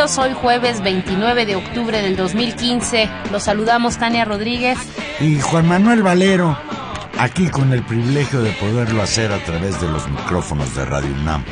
[0.00, 3.10] Hoy jueves 29 de octubre del 2015.
[3.30, 4.78] Los saludamos Tania Rodríguez
[5.20, 6.56] y Juan Manuel Valero,
[7.18, 11.44] aquí con el privilegio de poderlo hacer a través de los micrófonos de Radio UNAM.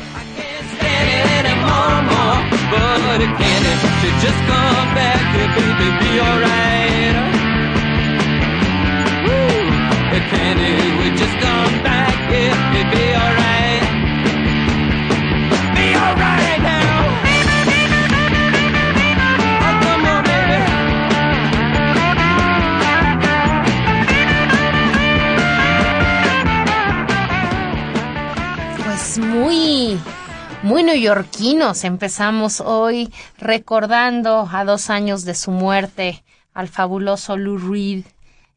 [30.69, 31.83] Muy neoyorquinos.
[31.83, 38.05] Empezamos hoy recordando a dos años de su muerte al fabuloso Lou Reed,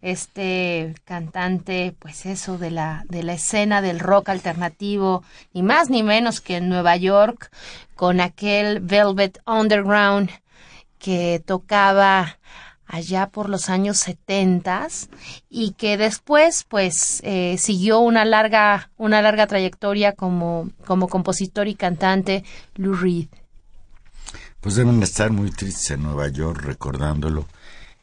[0.03, 5.25] este cantante, pues eso de la, de la escena del rock alternativo,
[5.55, 7.51] ni más ni menos que en Nueva York,
[7.95, 10.29] con aquel Velvet Underground
[10.99, 12.37] que tocaba
[12.93, 15.09] allá por los años setentas
[15.49, 21.75] y que después pues eh, siguió una larga una larga trayectoria como como compositor y
[21.75, 22.45] cantante
[22.77, 23.29] Lou Reed.
[24.61, 27.47] Pues deben estar muy tristes en Nueva York recordándolo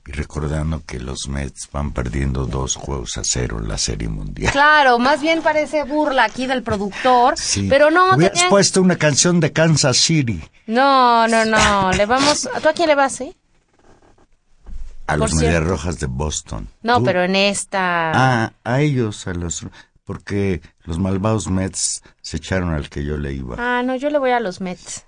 [0.07, 4.51] y recordando que los Mets van perdiendo dos juegos a cero en la Serie Mundial.
[4.51, 7.35] Claro, más bien parece burla aquí del productor,
[7.69, 8.15] pero no.
[8.15, 10.41] Hubieras puesto una canción de Kansas City.
[10.65, 11.91] No, no, no.
[11.91, 12.49] le vamos.
[12.59, 13.35] ¿Tú a quién le vas, eh?
[15.09, 16.67] A los Medias Rojas de Boston.
[16.81, 18.11] No, pero en esta...
[18.13, 19.65] Ah, a ellos, a los...
[20.03, 23.55] Porque los malvados Mets se echaron al que yo le iba.
[23.59, 25.05] Ah, no, yo le voy a los Mets.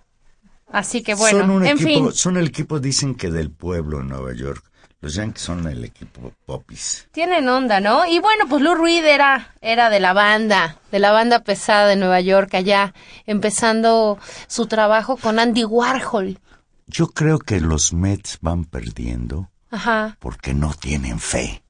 [0.72, 2.12] Así que bueno, son un en equipo, fin.
[2.14, 4.64] Son el equipo, dicen que del pueblo en Nueva York.
[5.02, 7.08] Los Yankees son el equipo popis.
[7.12, 8.06] Tienen onda, ¿no?
[8.06, 11.96] Y bueno, pues Lou Reed era, era de la banda, de la banda pesada de
[11.96, 12.94] Nueva York, allá,
[13.26, 16.40] empezando su trabajo con Andy Warhol.
[16.86, 20.18] Yo creo que los Mets van perdiendo Ajá.
[20.20, 21.64] Porque no tienen fe.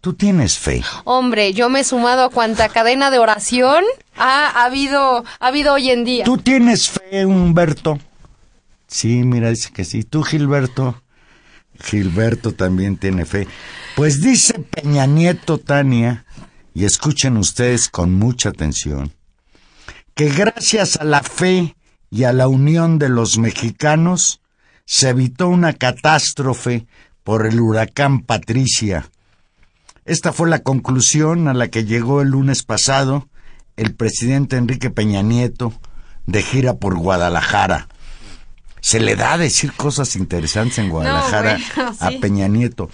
[0.00, 0.82] ¿Tú tienes fe?
[1.04, 3.84] Hombre, yo me he sumado a cuanta cadena de oración
[4.16, 6.24] ha, habido, ha habido hoy en día.
[6.24, 7.98] ¿Tú tienes fe, Humberto?
[8.86, 10.04] Sí, mira, dice que sí.
[10.04, 11.02] ¿Tú, Gilberto?
[11.80, 13.48] Gilberto también tiene fe.
[13.96, 16.24] Pues dice Peña Nieto, Tania,
[16.74, 19.12] y escuchen ustedes con mucha atención,
[20.14, 21.76] que gracias a la fe
[22.10, 24.40] y a la unión de los mexicanos
[24.84, 26.86] se evitó una catástrofe
[27.24, 29.10] por el huracán Patricia.
[30.04, 33.26] Esta fue la conclusión a la que llegó el lunes pasado
[33.76, 35.72] el presidente Enrique Peña Nieto
[36.26, 37.88] de gira por Guadalajara.
[38.80, 41.58] Se le da a decir cosas interesantes en Guadalajara
[42.00, 42.90] a Peña Nieto.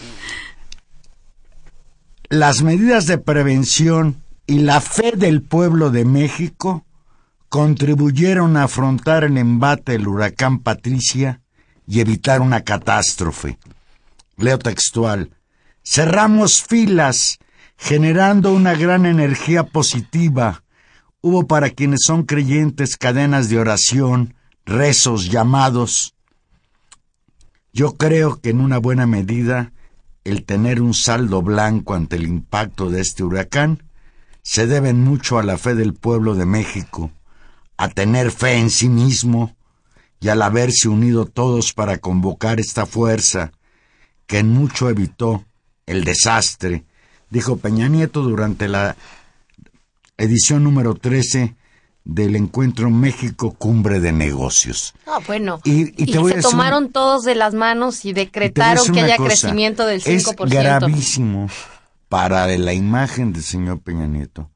[2.29, 6.85] Las medidas de prevención y la fe del pueblo de México
[7.49, 11.41] contribuyeron a afrontar el embate del huracán Patricia
[11.89, 13.59] y evitar una catástrofe.
[14.42, 15.31] Leo textual.
[15.83, 17.39] Cerramos filas,
[17.77, 20.65] generando una gran energía positiva.
[21.21, 24.34] Hubo para quienes son creyentes cadenas de oración,
[24.65, 26.15] rezos, llamados.
[27.72, 29.72] Yo creo que en una buena medida
[30.25, 33.83] el tener un saldo blanco ante el impacto de este huracán
[34.42, 37.10] se debe mucho a la fe del pueblo de México,
[37.77, 39.57] a tener fe en sí mismo
[40.21, 43.53] y al haberse unido todos para convocar esta fuerza
[44.30, 45.44] que en mucho evitó
[45.86, 46.84] el desastre,
[47.30, 48.94] dijo Peña Nieto durante la
[50.16, 51.56] edición número 13
[52.04, 54.94] del encuentro México Cumbre de Negocios.
[55.04, 55.60] Ah, bueno.
[55.65, 60.47] Y, se tomaron todos de las manos y decretaron que haya crecimiento del 5%.
[60.47, 61.48] Es gravísimo
[62.09, 64.48] para la imagen del señor Peña Nieto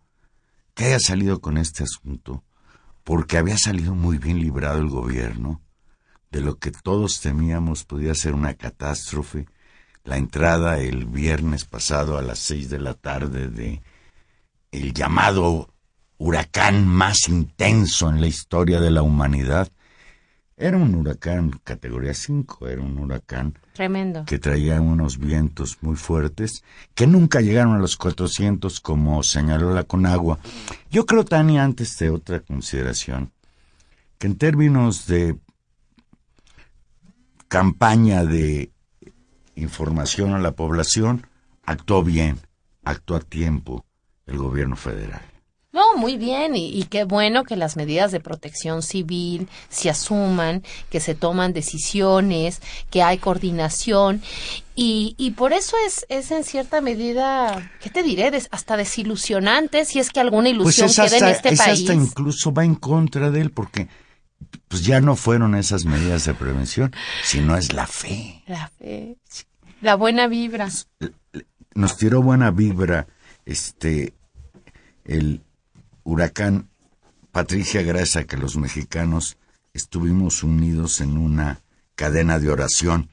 [0.75, 2.45] que haya salido con este asunto,
[3.03, 5.61] porque había salido muy bien librado el gobierno
[6.31, 9.47] de lo que todos temíamos podía ser una catástrofe.
[10.05, 13.81] La entrada el viernes pasado a las seis de la tarde de
[14.71, 15.75] el llamado
[16.19, 19.69] huracán más intenso en la historia de la humanidad.
[20.57, 24.25] Era un huracán categoría 5, era un huracán Tremendo.
[24.25, 26.63] que traía unos vientos muy fuertes
[26.95, 30.39] que nunca llegaron a los 400 como señaló la Conagua.
[30.91, 33.33] Yo creo, Tania, antes de otra consideración,
[34.19, 35.39] que en términos de
[37.49, 38.74] campaña de
[39.57, 41.27] información a la población,
[41.65, 42.39] actuó bien,
[42.85, 43.85] actuó a tiempo
[44.27, 45.23] el gobierno federal.
[45.75, 51.01] No, muy bien, y, qué bueno que las medidas de protección civil se asuman, que
[51.01, 54.23] se toman decisiones, que hay coordinación,
[54.77, 58.31] y, y por eso es, es en cierta medida, ¿qué te diré?
[58.53, 61.81] hasta desilusionante si es que alguna pues ilusión queda en este es país.
[61.81, 63.89] Hasta incluso va en contra de él, porque
[64.69, 66.93] pues ya no fueron esas medidas de prevención,
[67.23, 68.43] sino es la fe.
[68.47, 69.17] La fe,
[69.81, 70.69] la buena vibra.
[71.75, 73.07] Nos tiró buena vibra
[73.45, 74.15] este
[75.05, 75.43] el
[76.03, 76.69] huracán
[77.33, 79.39] Patricia gracias a que los mexicanos
[79.73, 81.63] estuvimos unidos en una
[81.97, 83.11] cadena de oración.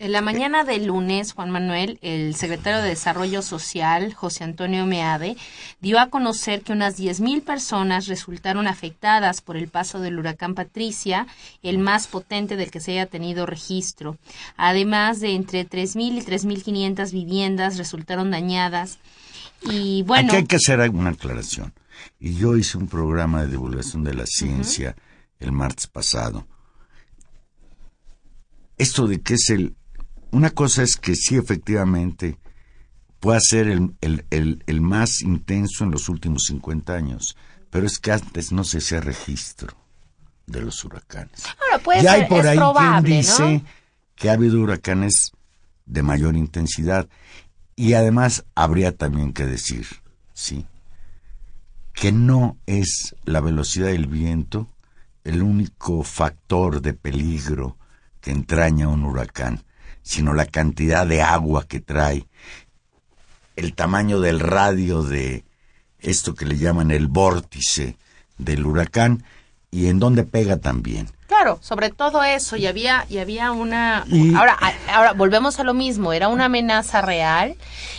[0.00, 5.36] En la mañana del lunes, Juan Manuel, el secretario de Desarrollo Social, José Antonio Meade,
[5.80, 11.28] dio a conocer que unas 10.000 personas resultaron afectadas por el paso del huracán Patricia,
[11.62, 14.18] el más potente del que se haya tenido registro.
[14.56, 18.98] Además de entre 3.000 y 3.500 viviendas resultaron dañadas.
[19.62, 20.26] Y bueno.
[20.26, 21.72] Aquí hay que hacer una aclaración.
[22.18, 24.96] Y yo hice un programa de divulgación de la ciencia
[25.38, 26.48] el martes pasado.
[28.76, 29.76] Esto de que es el
[30.34, 32.38] una cosa es que sí, efectivamente,
[33.20, 37.36] puede ser el, el, el, más intenso en los últimos 50 años,
[37.70, 39.74] pero es que antes no se hacía registro
[40.46, 41.44] de los huracanes.
[41.46, 43.62] Ahora, puede ya hay por ahí quien dice
[44.16, 45.32] que ha habido huracanes
[45.86, 47.08] de mayor intensidad.
[47.76, 49.86] Y además habría también que decir,
[50.32, 50.66] sí,
[51.92, 54.68] que no es la velocidad del viento
[55.22, 57.78] el único factor de peligro
[58.20, 59.62] que entraña un huracán
[60.04, 62.28] sino la cantidad de agua que trae,
[63.56, 65.44] el tamaño del radio de
[65.98, 67.96] esto que le llaman el vórtice
[68.36, 69.24] del huracán
[69.70, 71.08] y en dónde pega también.
[71.44, 74.06] Claro, sobre todo eso, y había, y había una...
[74.34, 74.56] Ahora,
[74.90, 77.56] ahora, volvemos a lo mismo, era una amenaza real,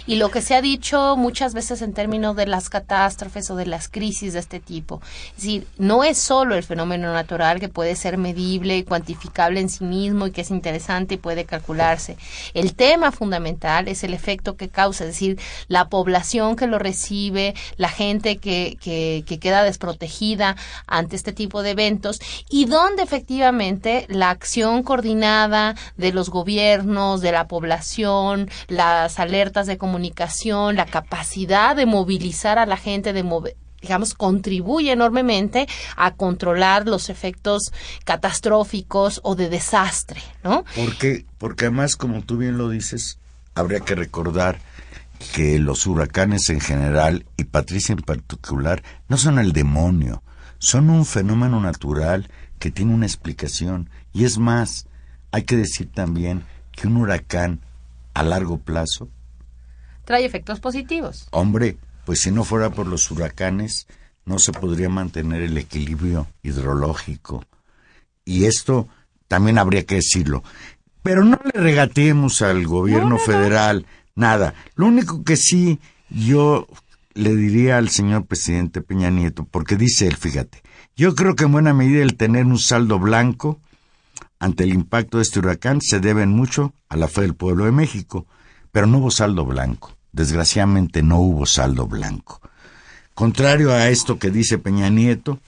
[0.08, 3.68] y lo que se ha dicho muchas veces en términos de las catástrofes o de
[3.68, 5.00] las crisis de este tipo.
[5.30, 9.70] Es decir, no es solo el fenómeno natural que puede ser medible y cuantificable en
[9.70, 12.18] sí mismo y que es interesante y puede calcularse.
[12.56, 17.54] El tema fundamental es el efecto que causa, es decir, la población que lo recibe,
[17.78, 20.56] la gente que, que, que queda desprotegida
[20.88, 22.20] ante este tipo de eventos,
[22.50, 29.78] y dónde efectivamente la acción coordinada de los gobiernos, de la población, las alertas de
[29.78, 33.24] comunicación, la capacidad de movilizar a la gente, de
[33.82, 37.72] digamos, contribuye enormemente a controlar los efectos
[38.04, 40.66] catastróficos o de desastre, ¿no?
[40.76, 43.20] Porque, porque además, como tú bien lo dices,
[43.54, 44.60] habría que recordar
[45.34, 50.24] que los huracanes en general y Patricia en particular no son el demonio,
[50.58, 53.90] son un fenómeno natural que tiene una explicación.
[54.14, 54.88] Y es más,
[55.32, 57.62] hay que decir también que un huracán
[58.14, 59.10] a largo plazo
[60.06, 61.28] trae efectos positivos.
[61.32, 63.88] Hombre, pues si no fuera por los huracanes,
[64.24, 67.44] no se podría mantener el equilibrio hidrológico.
[68.24, 68.88] Y esto
[69.28, 70.44] también habría que decirlo.
[71.04, 73.86] Pero no le regateemos al gobierno federal
[74.16, 74.54] nada.
[74.76, 76.68] Lo único que sí yo
[77.14, 80.62] le diría al señor presidente Peña Nieto, porque dice él, fíjate,
[80.96, 83.60] yo creo que en buena medida el tener un saldo blanco
[84.40, 87.72] ante el impacto de este huracán se debe mucho a la fe del pueblo de
[87.72, 88.26] México,
[88.72, 89.96] pero no hubo saldo blanco.
[90.12, 92.42] Desgraciadamente no hubo saldo blanco.
[93.14, 95.40] Contrario a esto que dice Peña Nieto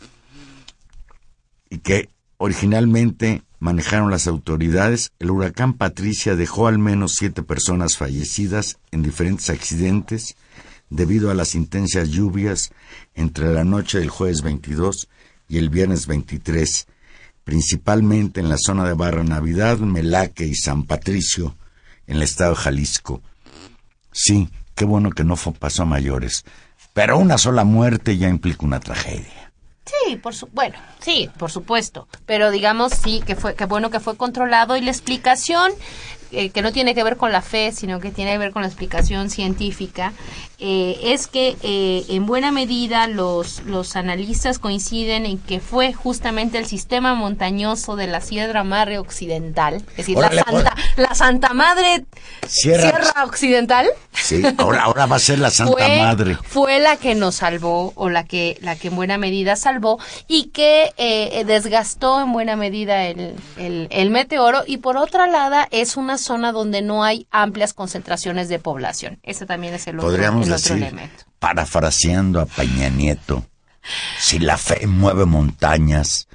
[1.70, 8.78] y que originalmente manejaron las autoridades, el huracán Patricia dejó al menos siete personas fallecidas
[8.92, 10.36] en diferentes accidentes
[10.90, 12.72] debido a las intensas lluvias
[13.16, 15.10] entre la noche del jueves 22
[15.48, 16.88] y el viernes 23,
[17.44, 21.56] principalmente en la zona de Barra Navidad, Melaque y San Patricio,
[22.08, 23.22] en el estado de Jalisco.
[24.12, 26.44] Sí, qué bueno que no pasó a mayores.
[26.94, 29.52] Pero una sola muerte ya implica una tragedia.
[29.86, 32.08] Sí, por su bueno, sí, por supuesto.
[32.26, 35.72] Pero digamos sí que fue que bueno que fue controlado y la explicación
[36.32, 38.62] eh, que no tiene que ver con la fe, sino que tiene que ver con
[38.62, 40.12] la explicación científica,
[40.60, 46.58] eh, es que eh, en buena medida los, los analistas coinciden en que fue justamente
[46.58, 52.06] el sistema montañoso de la Sierra Madre Occidental, es decir, la, Santa, la Santa Madre
[52.48, 53.88] Sierra, Occidental.
[54.12, 56.38] Sí, ahora, ahora va a ser la Santa Madre.
[56.44, 60.50] Fue la que nos salvó, o la que, la que en buena medida salvó, y
[60.50, 60.92] que
[61.46, 66.52] desgastó en buena medida el, el, el meteoro, y por otra lado es una zona
[66.52, 69.20] donde no hay amplias concentraciones de población.
[69.24, 70.12] Ese también es el otro,
[70.48, 71.24] elemento.
[71.40, 73.46] Parafraseando a Peña Nieto,
[74.20, 76.28] si la fe mueve montañas,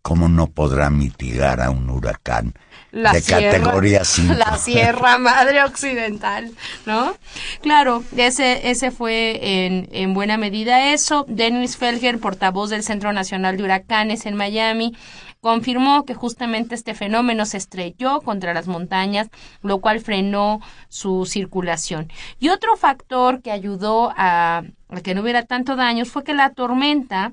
[0.00, 2.54] ¿cómo no podrá mitigar a un huracán?
[2.92, 4.34] de categoría 5.
[4.34, 6.52] La Sierra Madre Occidental,
[6.86, 7.16] ¿no?
[7.62, 11.24] Claro, ese, ese fue en, en buena medida eso.
[11.28, 14.94] Dennis Felger, portavoz del Centro Nacional de Huracanes en Miami,
[15.42, 19.28] confirmó que justamente este fenómeno se estrelló contra las montañas,
[19.60, 22.12] lo cual frenó su circulación.
[22.38, 24.62] Y otro factor que ayudó a,
[25.02, 27.32] que no hubiera tanto daños fue que la tormenta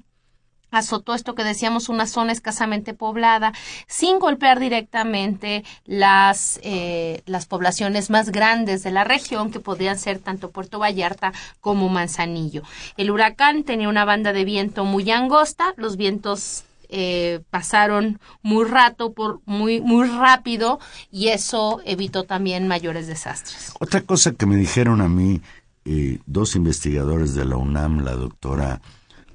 [0.71, 3.53] azotó esto que decíamos una zona escasamente poblada
[3.87, 10.19] sin golpear directamente las eh, las poblaciones más grandes de la región que podrían ser
[10.19, 12.63] tanto Puerto Vallarta como Manzanillo.
[12.97, 19.13] El huracán tenía una banda de viento muy angosta, los vientos eh, pasaron muy rato,
[19.13, 20.79] por muy, muy rápido,
[21.11, 23.71] y eso evitó también mayores desastres.
[23.79, 25.41] Otra cosa que me dijeron a mí
[25.85, 28.81] eh, dos investigadores de la UNAM, la doctora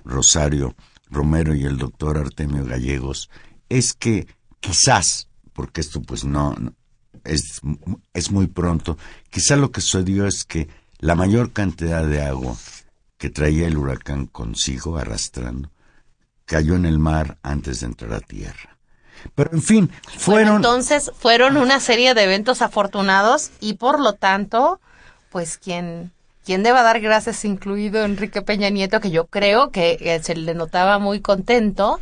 [0.04, 0.74] Rosario
[1.08, 3.30] Romero y el doctor Artemio Gallegos,
[3.68, 4.26] es que
[4.60, 6.54] quizás, porque esto pues no,
[7.22, 7.60] es,
[8.12, 8.98] es muy pronto,
[9.30, 10.68] quizás lo que sucedió es que
[10.98, 12.56] la mayor cantidad de agua
[13.16, 15.70] que traía el huracán consigo arrastrando
[16.46, 18.76] cayó en el mar antes de entrar a tierra.
[19.34, 20.56] Pero en fin, fueron...
[20.56, 24.80] entonces fueron una serie de eventos afortunados y por lo tanto,
[25.30, 26.12] pues quien,
[26.44, 30.54] quien deba dar gracias, incluido Enrique Peña Nieto, que yo creo que eh, se le
[30.54, 32.00] notaba muy contento,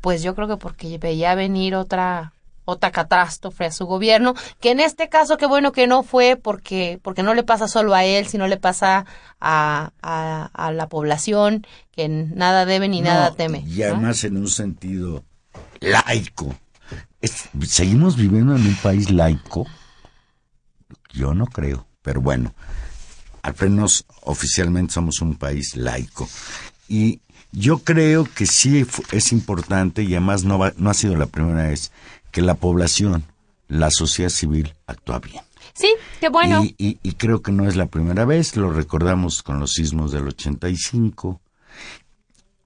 [0.00, 2.32] pues yo creo que porque veía venir otra
[2.68, 7.00] otra catástrofe a su gobierno, que en este caso qué bueno que no fue porque,
[7.02, 9.06] porque no le pasa solo a él, sino le pasa
[9.40, 13.64] a, a, la población que nada debe ni nada teme.
[13.66, 15.24] Y además en un sentido
[15.80, 16.54] laico.
[17.66, 19.66] ¿Seguimos viviendo en un país laico?
[21.14, 22.54] Yo no creo, pero bueno,
[23.40, 26.28] al menos oficialmente somos un país laico.
[26.86, 31.26] Y yo creo que sí es importante y además no, va, no ha sido la
[31.26, 31.92] primera vez
[32.30, 33.24] que la población,
[33.68, 35.42] la sociedad civil actúa bien.
[35.74, 36.64] Sí, qué bueno.
[36.64, 41.40] Y, creo que no es la primera vez, lo recordamos con los sismos del 85.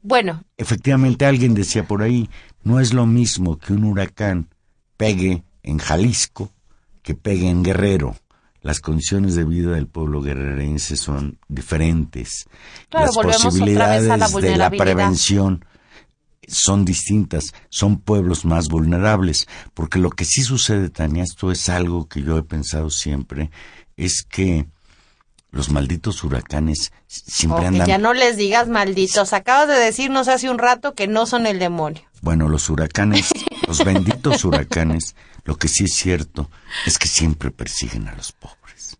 [0.02, 0.44] Bueno.
[0.56, 2.30] Efectivamente, alguien decía por ahí,
[2.64, 4.48] no es lo mismo que un huracán
[4.96, 6.50] pegue en Jalisco
[7.02, 8.16] que pegue en Guerrero.
[8.62, 12.46] Las condiciones de vida del pueblo guerrerense son diferentes.
[12.92, 14.04] Las posibilidades
[14.40, 15.64] de la prevención
[16.48, 22.08] son distintas, son pueblos más vulnerables, porque lo que sí sucede, Tania, esto es algo
[22.08, 23.50] que yo he pensado siempre,
[23.96, 24.66] es que
[25.50, 27.86] los malditos huracanes siempre andan...
[27.86, 31.58] Ya no les digas malditos, acabas de decirnos hace un rato que no son el
[31.58, 32.02] demonio.
[32.22, 33.30] Bueno, los huracanes,
[33.66, 36.50] los benditos huracanes, lo que sí es cierto
[36.86, 38.98] es que siempre persiguen a los pobres.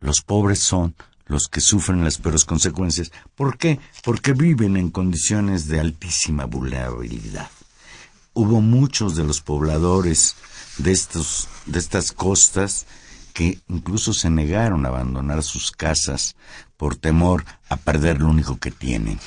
[0.00, 0.94] Los pobres son
[1.30, 3.12] los que sufren las peores consecuencias.
[3.34, 3.78] ¿Por qué?
[4.02, 7.48] Porque viven en condiciones de altísima vulnerabilidad.
[8.34, 10.34] Hubo muchos de los pobladores
[10.78, 12.86] de, estos, de estas costas
[13.32, 16.34] que incluso se negaron a abandonar sus casas
[16.76, 19.20] por temor a perder lo único que tienen.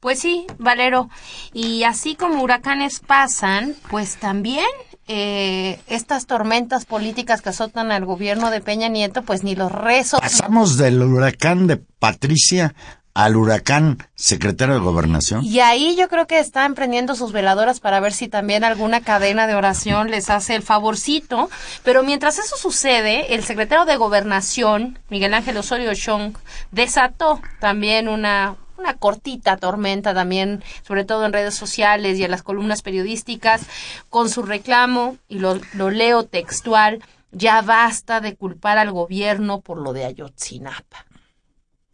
[0.00, 1.08] Pues sí, Valero.
[1.52, 4.66] Y así como huracanes pasan, pues también
[5.12, 10.20] eh, estas tormentas políticas que azotan al gobierno de Peña Nieto, pues ni los rezos.
[10.20, 12.76] Pasamos del huracán de Patricia
[13.12, 15.44] al huracán secretario de gobernación.
[15.44, 19.48] Y ahí yo creo que están prendiendo sus veladoras para ver si también alguna cadena
[19.48, 21.50] de oración les hace el favorcito.
[21.82, 26.34] Pero mientras eso sucede, el secretario de gobernación, Miguel Ángel Osorio Chong,
[26.70, 32.42] desató también una una cortita tormenta también, sobre todo en redes sociales y en las
[32.42, 33.62] columnas periodísticas,
[34.08, 39.78] con su reclamo, y lo, lo leo textual, ya basta de culpar al gobierno por
[39.78, 41.06] lo de Ayotzinapa.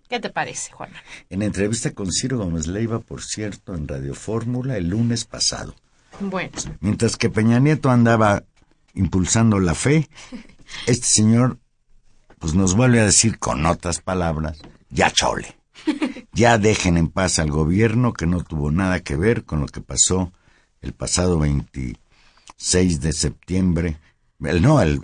[0.09, 1.03] ¿Qué te parece, Juana?
[1.31, 5.75] En entrevista con Ciro Gómez Leiva, por cierto, en Radio Fórmula el lunes pasado.
[6.21, 6.53] Bueno.
[6.81, 8.45] Mientras que Peña Nieto andaba
[8.95, 10.09] impulsando la fe,
[10.87, 11.59] este señor
[12.39, 14.59] pues nos vuelve a decir con otras palabras,
[14.91, 15.56] ya chole.
[16.37, 19.81] Ya dejen en paz al gobierno que no tuvo nada que ver con lo que
[19.81, 20.33] pasó
[20.83, 23.97] el pasado 26 de septiembre,
[24.39, 25.01] no, el,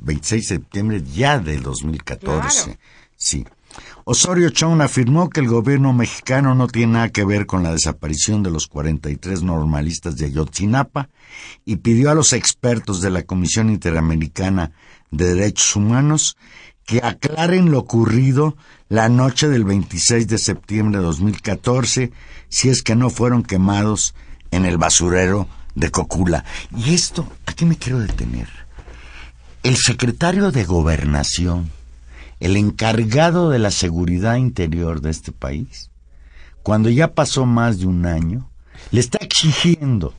[0.00, 2.78] 26 de septiembre ya del 2014.
[3.16, 3.46] Sí.
[4.04, 8.42] Osorio Chong afirmó que el gobierno mexicano no tiene nada que ver con la desaparición
[8.42, 11.08] de los 43 normalistas de Ayotzinapa
[11.64, 14.72] y pidió a los expertos de la Comisión Interamericana
[15.10, 16.36] de Derechos Humanos
[16.86, 18.56] que aclaren lo ocurrido
[18.88, 22.12] la noche del 26 de septiembre de 2014
[22.48, 24.14] si es que no fueron quemados
[24.50, 26.44] en el basurero de Cocula.
[26.76, 28.48] Y esto, aquí me quiero detener.
[29.62, 31.70] El secretario de Gobernación,
[32.38, 35.90] el encargado de la seguridad interior de este país,
[36.62, 38.50] cuando ya pasó más de un año,
[38.90, 40.14] le está exigiendo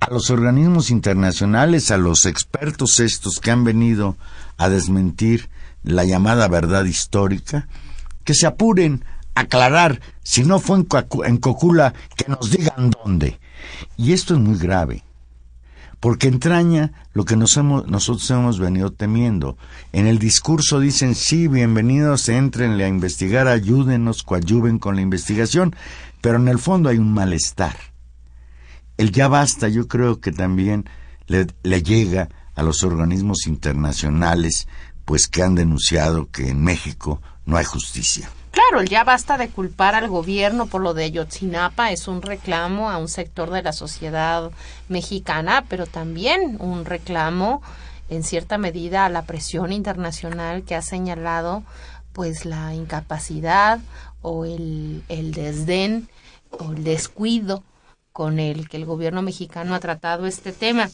[0.00, 4.16] a los organismos internacionales, a los expertos estos que han venido
[4.56, 5.48] a desmentir
[5.82, 7.68] la llamada verdad histórica,
[8.24, 9.04] que se apuren
[9.34, 10.84] a aclarar, si no fue
[11.24, 13.40] en, Cocula, que nos digan dónde.
[13.96, 15.04] Y esto es muy grave,
[16.00, 19.56] porque entraña lo que nos hemos, nosotros hemos venido temiendo.
[19.92, 25.74] En el discurso dicen, sí, bienvenidos, entrenle a investigar, ayúdenos, coadyuven con la investigación,
[26.20, 27.76] pero en el fondo hay un malestar.
[28.96, 30.88] El ya basta, yo creo que también
[31.26, 34.66] le, le llega a los organismos internacionales
[35.08, 38.28] pues que han denunciado que en México no hay justicia.
[38.50, 42.98] Claro, ya basta de culpar al gobierno por lo de Ayotzinapa, es un reclamo a
[42.98, 44.50] un sector de la sociedad
[44.90, 47.62] mexicana, pero también un reclamo
[48.10, 51.62] en cierta medida a la presión internacional que ha señalado
[52.12, 53.80] pues la incapacidad
[54.20, 56.10] o el, el desdén
[56.50, 57.62] o el descuido
[58.12, 60.90] con el que el gobierno mexicano ha tratado este tema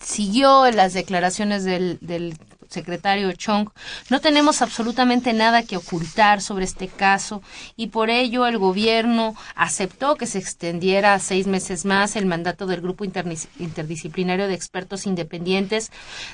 [0.00, 2.36] siguió las declaraciones del, del
[2.70, 3.68] secretario Chong,
[4.08, 7.42] no tenemos absolutamente nada que ocultar sobre este caso
[7.76, 12.80] y por ello el gobierno aceptó que se extendiera seis meses más el mandato del
[12.80, 15.90] Grupo Interdisciplinario de Expertos Independientes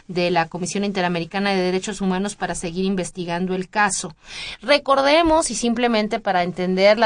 [0.08, 4.14] de la Comisión Interamericana de Derechos Humanos para seguir investigando el caso.
[4.62, 6.98] Recordemos, y simplemente para entender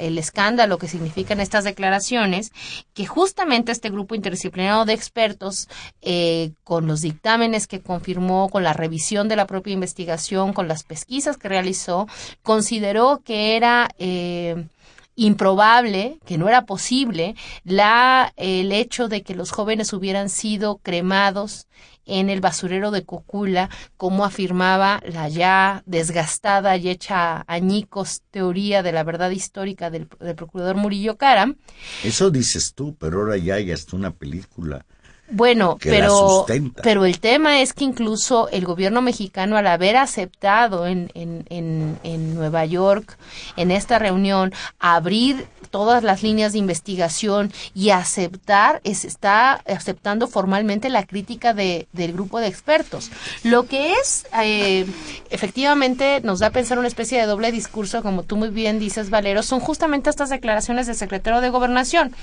[0.00, 2.52] el escándalo que significan estas declaraciones,
[2.94, 5.68] que justamente este Grupo Interdisciplinario de Expertos,
[6.02, 10.84] eh, con los dictámenes que confirmó con la revisión de la propia investigación, con las
[10.84, 12.06] pesquisas que realizó,
[12.44, 14.68] consideró que era eh,
[15.16, 21.66] improbable, que no era posible, la, el hecho de que los jóvenes hubieran sido cremados
[22.06, 28.92] en el basurero de Cocula, como afirmaba la ya desgastada y hecha añicos teoría de
[28.92, 31.56] la verdad histórica del, del procurador Murillo Caram.
[32.04, 34.86] Eso dices tú, pero ahora ya hay hasta una película
[35.30, 36.46] bueno, pero,
[36.82, 41.98] pero el tema es que incluso el gobierno mexicano, al haber aceptado en, en, en,
[42.02, 43.16] en Nueva York,
[43.56, 51.04] en esta reunión, abrir todas las líneas de investigación y aceptar, está aceptando formalmente la
[51.04, 53.10] crítica de, del grupo de expertos.
[53.42, 54.86] Lo que es, eh,
[55.30, 59.10] efectivamente, nos da a pensar una especie de doble discurso, como tú muy bien dices,
[59.10, 62.14] Valero, son justamente estas declaraciones del secretario de Gobernación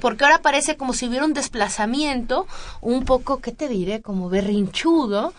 [0.00, 2.46] porque ahora parece como si hubiera un desplazamiento
[2.80, 4.02] un poco, ¿qué te diré?
[4.02, 5.32] Como berrinchudo,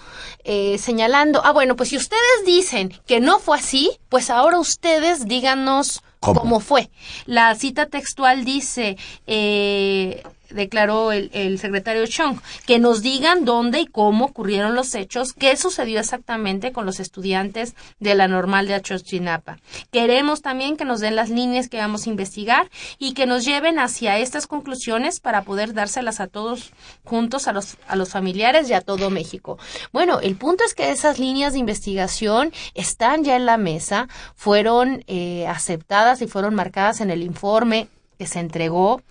[0.43, 5.27] eh, señalando, ah, bueno, pues si ustedes dicen que no fue así, pues ahora ustedes
[5.27, 6.59] díganos ¿Cómo?
[6.59, 6.89] fue.
[7.25, 13.85] La cita textual dice, eh, declaró el, el, secretario Chong, que nos digan dónde y
[13.85, 19.57] cómo ocurrieron los hechos, qué sucedió exactamente con los estudiantes de la normal de Achochinapa.
[19.91, 23.79] Queremos también que nos den las líneas que vamos a investigar y que nos lleven
[23.79, 26.71] hacia estas conclusiones para poder dárselas a todos
[27.03, 29.57] juntos, a los, a los familiares y a todo México.
[29.91, 35.03] Bueno, el punto es que esas líneas de investigación están ya en la mesa, fueron
[35.07, 39.01] eh, aceptadas y fueron marcadas en el informe que se entregó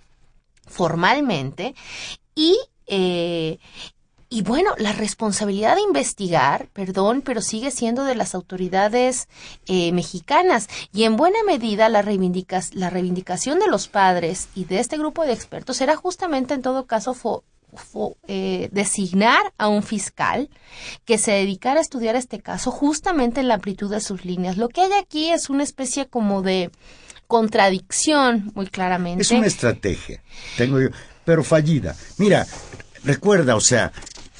[0.67, 1.75] formalmente
[2.35, 3.57] y eh,
[4.29, 9.29] y bueno, la responsabilidad de investigar, perdón, pero sigue siendo de las autoridades
[9.67, 14.97] eh, mexicanas y en buena medida la, la reivindicación de los padres y de este
[14.97, 17.15] grupo de expertos era justamente en todo caso
[18.27, 20.49] eh, designar a un fiscal
[21.05, 24.57] que se dedicara a estudiar este caso justamente en la amplitud de sus líneas.
[24.57, 26.69] Lo que hay aquí es una especie como de
[27.27, 29.21] contradicción, muy claramente.
[29.21, 30.21] Es una estrategia,
[30.57, 30.89] tengo yo,
[31.25, 31.95] pero fallida.
[32.17, 32.47] Mira,
[33.03, 33.91] recuerda, o sea,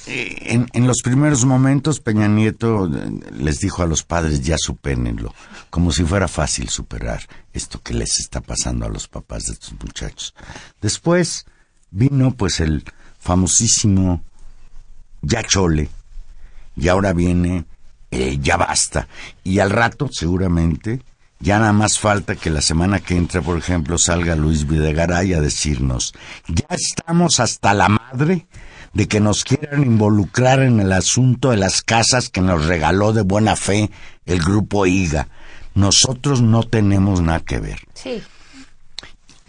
[0.08, 5.34] eh, en, los primeros momentos Peña Nieto eh, les dijo a los padres ya supénenlo,
[5.69, 7.21] como si fuera fácil superar
[7.52, 10.34] esto que les está pasando a los papás de estos muchachos.
[10.82, 11.45] Después
[11.91, 12.86] vino pues el
[13.19, 14.23] famosísimo
[15.21, 15.89] ya chole,
[16.78, 17.65] y ahora viene
[18.12, 19.08] eh, ya basta.
[19.43, 21.02] Y al rato, seguramente,
[21.39, 25.41] ya nada más falta que la semana que entra, por ejemplo, salga Luis Videgaray a
[25.41, 26.13] decirnos,
[26.47, 28.47] ya estamos hasta la madre
[28.93, 33.21] de que nos quieran involucrar en el asunto de las casas que nos regaló de
[33.21, 33.91] buena fe
[34.26, 35.28] el grupo IGA.
[35.76, 37.80] Nosotros no tenemos nada que ver.
[37.93, 38.23] Sí.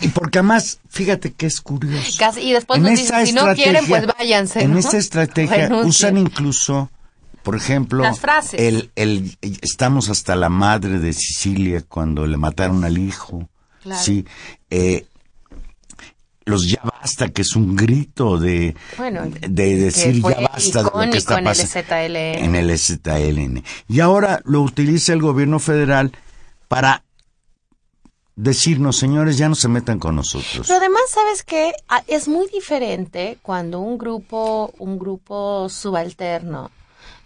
[0.01, 2.39] Y porque además, fíjate que es curioso.
[2.41, 4.63] y después nos dicen, si no quieren, pues váyanse.
[4.63, 6.91] En esta estrategia usan incluso,
[7.49, 8.61] por ejemplo, Las frases.
[8.61, 13.49] El, el, estamos hasta la madre de Sicilia cuando le mataron al hijo.
[13.83, 14.03] Claro.
[14.03, 14.27] Sí.
[14.69, 15.07] Eh,
[16.45, 18.77] los ya basta, que es un grito de,
[19.49, 23.65] de decir ya basta de lo que está pasando en el.
[23.89, 26.13] Y ahora lo utiliza el gobierno federal
[26.69, 27.03] para
[28.37, 30.67] decirnos, señores, ya no se metan con nosotros.
[30.67, 31.73] Pero además, ¿sabes qué?
[31.89, 36.73] Ah, es muy diferente cuando un grupo, un grupo subalterno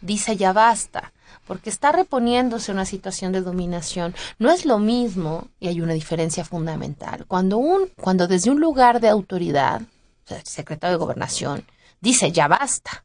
[0.02, 1.12] dice ya basta
[1.46, 4.14] porque está reponiéndose una situación de dominación.
[4.38, 9.00] No es lo mismo, y hay una diferencia fundamental, cuando, un, cuando desde un lugar
[9.00, 11.64] de autoridad, o sea, el secretario de gobernación,
[12.00, 13.04] dice ya basta.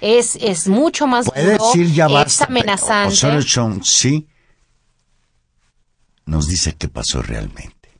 [0.00, 3.42] Es, es mucho más Puede decir ya basta, es amenazante.
[3.82, 4.26] sí
[6.24, 7.90] nos dice qué pasó realmente.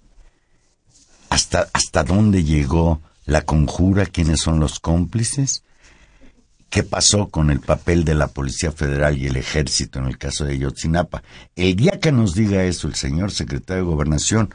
[1.29, 5.65] Hasta, hasta dónde llegó la conjura, quiénes son los cómplices
[6.71, 10.45] qué pasó con el papel de la Policía Federal y el Ejército en el caso
[10.45, 11.23] de Yotzinapa.
[11.55, 14.51] El día que nos diga eso el señor secretario de Gobernación,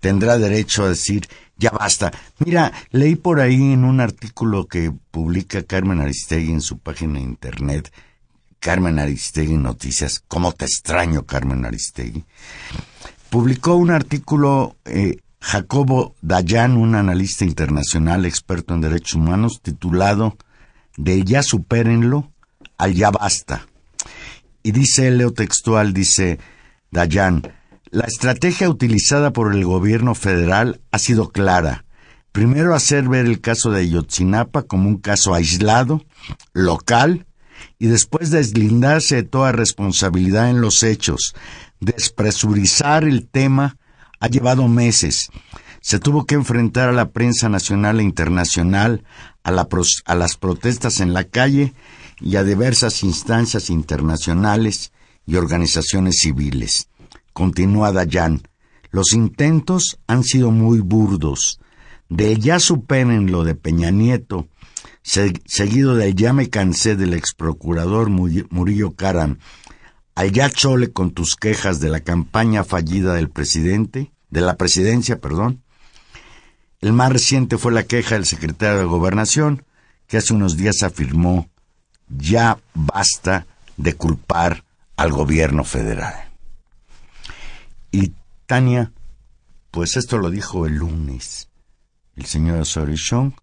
[0.00, 2.10] tendrá derecho a decir, ya basta.
[2.38, 7.20] Mira, leí por ahí en un artículo que publica Carmen Aristegui en su página de
[7.20, 7.92] internet,
[8.58, 12.24] Carmen Aristegui Noticias, ¿cómo te extraño Carmen Aristegui?
[13.30, 20.36] Publicó un artículo eh, Jacobo Dayan, un analista internacional experto en derechos humanos, titulado
[21.02, 22.32] de ya supérenlo
[22.78, 23.66] al ya basta.
[24.62, 26.38] Y dice el leo textual, dice
[26.90, 27.42] Dayan,
[27.90, 31.84] la estrategia utilizada por el gobierno federal ha sido clara.
[32.32, 36.04] Primero hacer ver el caso de Ayotzinapa como un caso aislado,
[36.52, 37.26] local,
[37.78, 41.34] y después deslindarse de toda responsabilidad en los hechos.
[41.80, 43.76] Despresurizar el tema
[44.20, 45.30] ha llevado meses.
[45.80, 49.02] Se tuvo que enfrentar a la prensa nacional e internacional,
[49.42, 51.74] a, las protestas en la calle
[52.20, 54.92] y a diversas instancias internacionales
[55.26, 56.88] y organizaciones civiles.
[57.32, 58.42] Continúa Dayan.
[58.90, 61.60] Los intentos han sido muy burdos.
[62.08, 64.48] De ya superen lo de Peña Nieto,
[65.02, 69.38] seguido del ya me cansé del exprocurador Murillo Caram,
[70.16, 75.20] al ya chole con tus quejas de la campaña fallida del presidente, de la presidencia,
[75.20, 75.62] perdón,
[76.80, 79.64] el más reciente fue la queja del secretario de Gobernación,
[80.06, 81.48] que hace unos días afirmó,
[82.08, 84.64] ya basta de culpar
[84.96, 86.30] al gobierno federal.
[87.92, 88.12] Y
[88.46, 88.92] Tania,
[89.70, 91.50] pues esto lo dijo el lunes
[92.20, 93.34] el señor Sorichon,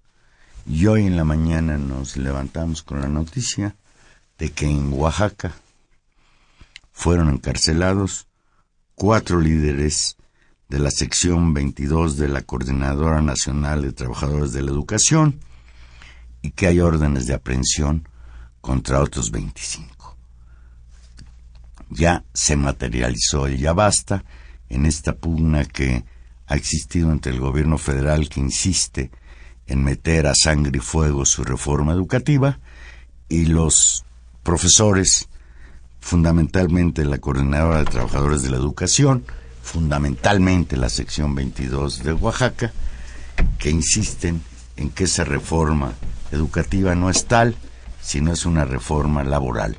[0.68, 3.76] y hoy en la mañana nos levantamos con la noticia
[4.38, 5.54] de que en Oaxaca
[6.92, 8.28] fueron encarcelados
[8.94, 10.18] cuatro líderes
[10.70, 15.40] de la sección 22 de la Coordinadora Nacional de Trabajadores de la Educación
[16.42, 18.08] y que hay órdenes de aprehensión
[18.60, 20.18] contra otros 25.
[21.90, 24.26] Ya se materializó el ya basta
[24.70, 26.04] en esta pugna que
[26.48, 29.12] ha existido entre el gobierno federal que insiste
[29.68, 32.60] en meter a sangre y fuego su reforma educativa
[33.30, 34.06] y los
[34.44, 35.28] profesores,
[36.00, 39.26] fundamentalmente la Coordinadora de Trabajadores de la Educación,
[39.68, 42.72] fundamentalmente la sección 22 de Oaxaca,
[43.60, 44.42] que insisten
[44.78, 45.94] en que esa reforma
[46.32, 47.54] educativa no es tal,
[48.02, 49.78] sino es una reforma laboral.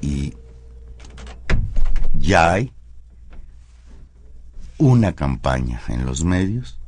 [0.00, 0.34] Y
[2.14, 2.72] ya hay
[4.76, 6.80] una campaña en los medios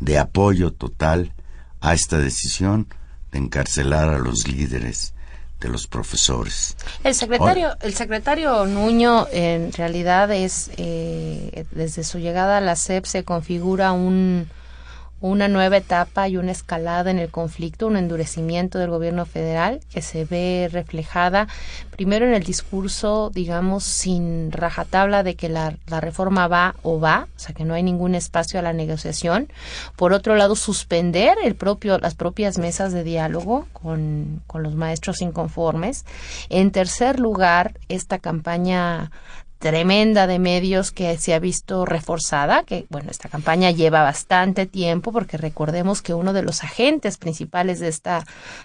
[0.00, 1.32] de apoyo total
[1.80, 2.88] a esta decisión
[3.30, 5.14] de encarcelar a los líderes
[5.60, 6.76] de los profesores.
[7.04, 13.04] El secretario, el secretario Nuño en realidad es, eh, desde su llegada a la SEP
[13.04, 14.48] se configura un,
[15.20, 20.02] una nueva etapa y una escalada en el conflicto, un endurecimiento del gobierno federal que
[20.02, 21.46] se ve reflejada
[21.90, 27.28] primero en el discurso, digamos, sin rajatabla de que la, la, reforma va o va,
[27.36, 29.52] o sea que no hay ningún espacio a la negociación.
[29.96, 35.20] Por otro lado, suspender el propio, las propias mesas de diálogo con, con los maestros
[35.20, 36.06] inconformes.
[36.48, 39.10] En tercer lugar, esta campaña
[39.60, 45.12] tremenda de medios que se ha visto reforzada, que bueno, esta campaña lleva bastante tiempo
[45.12, 48.24] porque recordemos que uno de los agentes principales de esta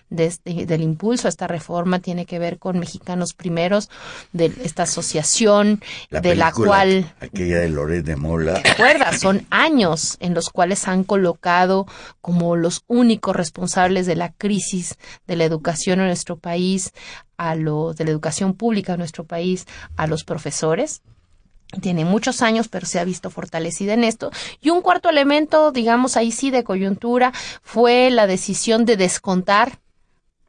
[0.09, 3.89] de este, del impulso a esta reforma tiene que ver con Mexicanos Primeros
[4.31, 8.61] de esta asociación de la cual aquella de Loret de Mola.
[8.63, 11.87] Recuerda, son años en los cuales han colocado
[12.21, 14.95] como los únicos responsables de la crisis
[15.27, 16.93] de la educación en nuestro país
[17.37, 21.01] a lo de la educación pública en nuestro país a los profesores
[21.81, 24.31] tiene muchos años, pero se ha visto fortalecida en esto.
[24.61, 29.79] Y un cuarto elemento, digamos ahí sí, de coyuntura, fue la decisión de descontar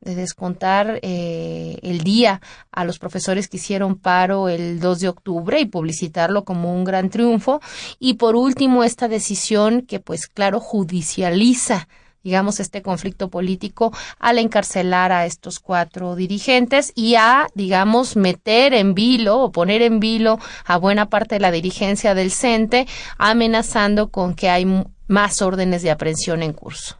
[0.01, 5.59] de descontar eh, el día a los profesores que hicieron paro el 2 de octubre
[5.59, 7.61] y publicitarlo como un gran triunfo.
[7.99, 11.88] Y por último, esta decisión que, pues claro, judicializa
[12.27, 18.95] digamos, este conflicto político al encarcelar a estos cuatro dirigentes y a, digamos, meter en
[18.95, 24.35] vilo o poner en vilo a buena parte de la dirigencia del CENTE, amenazando con
[24.35, 24.67] que hay
[25.07, 26.99] más órdenes de aprehensión en curso.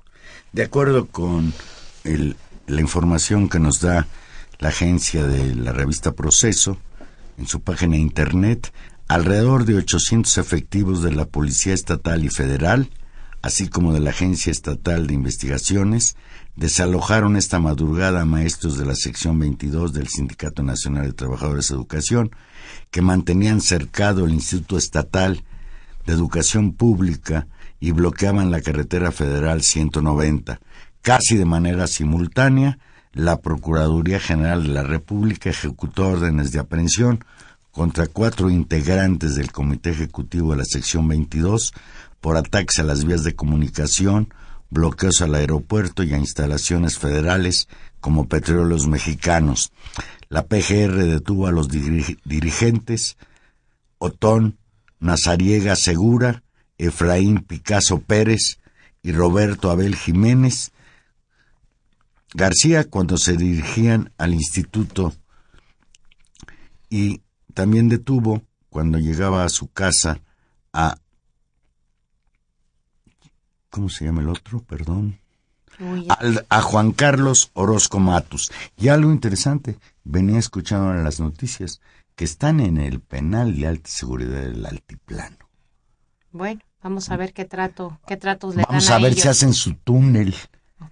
[0.53, 1.53] De acuerdo con
[2.05, 4.07] la información que nos da
[4.61, 6.79] la agencia de la revista Proceso,
[7.37, 8.73] en su página internet,
[9.09, 12.89] alrededor de 800 efectivos de la Policía Estatal y Federal
[13.47, 16.17] así como de la Agencia Estatal de Investigaciones,
[16.57, 21.77] desalojaron esta madrugada a maestros de la sección 22 del Sindicato Nacional de Trabajadores de
[21.77, 22.31] Educación,
[22.91, 25.45] que mantenían cercado el Instituto Estatal
[26.07, 27.47] de Educación Pública
[27.79, 30.61] y bloqueaban la carretera federal 190.
[31.01, 32.79] Casi de manera simultánea,
[33.13, 37.25] la Procuraduría General de la República ejecutó órdenes de aprehensión
[37.71, 41.75] contra cuatro integrantes del Comité Ejecutivo de la sección 22
[42.21, 44.33] por ataques a las vías de comunicación,
[44.71, 47.69] bloqueos al aeropuerto y a instalaciones federales
[48.01, 49.73] como petróleos mexicanos.
[50.29, 53.17] La PGR detuvo a los dirigentes
[53.99, 54.59] Otón
[54.99, 56.43] Nazariega Segura,
[56.79, 58.59] Efraín Picasso Pérez
[59.03, 60.73] y Roberto Abel Jiménez
[62.35, 65.15] García cuando se dirigían al instituto
[66.91, 67.23] y
[67.55, 70.21] también detuvo cuando llegaba a su casa
[70.73, 70.99] a
[73.77, 74.61] ¿Cómo se llama el otro?
[74.61, 75.21] Perdón.
[76.49, 78.51] a Juan Carlos Orozco Matus.
[78.79, 81.83] Y algo interesante, venía escuchando en las noticias
[82.15, 85.37] que están en el penal de alta seguridad del altiplano.
[86.33, 89.75] Bueno, vamos a ver qué trato, qué tratos le Vamos a ver si hacen su
[89.75, 90.35] túnel.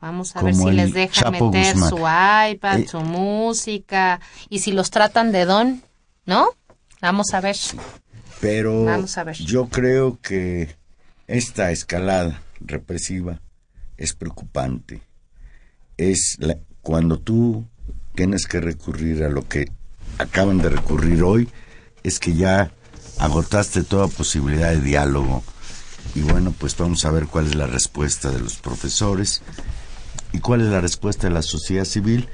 [0.02, 4.20] Vamos a ver si les dejan meter su iPad, eh, su música
[4.50, 5.82] y si los tratan de don,
[6.26, 6.50] ¿no?
[7.00, 7.56] Vamos a ver.
[8.42, 9.36] Pero Vamos a ver.
[9.36, 10.76] yo creo que
[11.26, 13.40] esta escalada represiva
[13.96, 15.02] es preocupante.
[15.96, 16.38] Es
[16.82, 17.66] cuando tú
[18.14, 19.70] tienes que recurrir a lo que
[20.18, 21.48] acaban de recurrir hoy,
[22.02, 22.72] es que ya
[23.18, 25.42] agotaste toda posibilidad de diálogo.
[26.14, 29.42] Y bueno, pues vamos a ver cuál es la respuesta de los profesores
[30.32, 32.28] y cuál es la respuesta de la sociedad civil.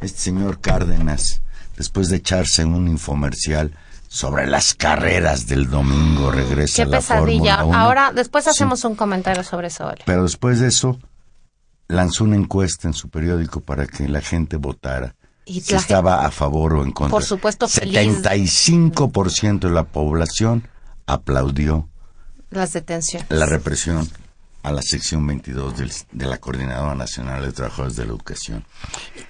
[0.00, 1.40] Este señor Cárdenas,
[1.76, 3.72] después de echarse en un infomercial,
[4.08, 7.56] sobre las carreras del domingo regresa Qué pesadilla.
[7.56, 9.90] Ahora, después hacemos un comentario sobre eso.
[10.04, 10.98] Pero después de eso,
[11.88, 15.14] lanzó una encuesta en su periódico para que la gente votara.
[15.44, 17.10] Y si estaba a favor o en contra.
[17.12, 20.68] Por supuesto, 75% de la población
[21.06, 21.88] aplaudió
[22.50, 23.30] las detenciones.
[23.30, 24.10] La represión
[24.66, 28.64] a la sección 22 del, de la Coordinadora Nacional de Trabajadores de la Educación.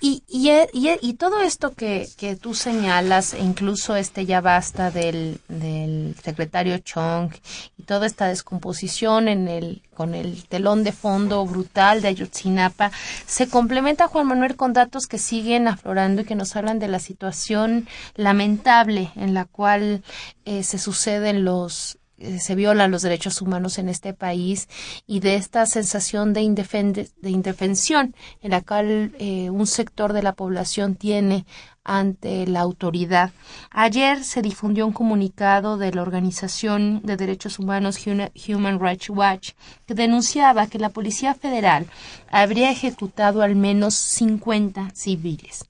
[0.01, 5.38] Y, y, y, todo esto que, que, tú señalas, e incluso este ya basta del,
[5.49, 7.35] del secretario Chong
[7.77, 12.90] y toda esta descomposición en el, con el telón de fondo brutal de Ayotzinapa,
[13.27, 16.99] se complementa, Juan Manuel, con datos que siguen aflorando y que nos hablan de la
[16.99, 20.03] situación lamentable en la cual
[20.46, 24.68] eh, se suceden los se violan los derechos humanos en este país
[25.07, 30.35] y de esta sensación de, de indefensión en la cual eh, un sector de la
[30.35, 31.44] población tiene
[31.87, 33.31] ante la autoridad.
[33.70, 39.52] Ayer se difundió un comunicado de la Organización de Derechos Humanos Human Rights Watch
[39.87, 41.87] que denunciaba que la Policía Federal
[42.29, 45.66] habría ejecutado al menos 50 civiles.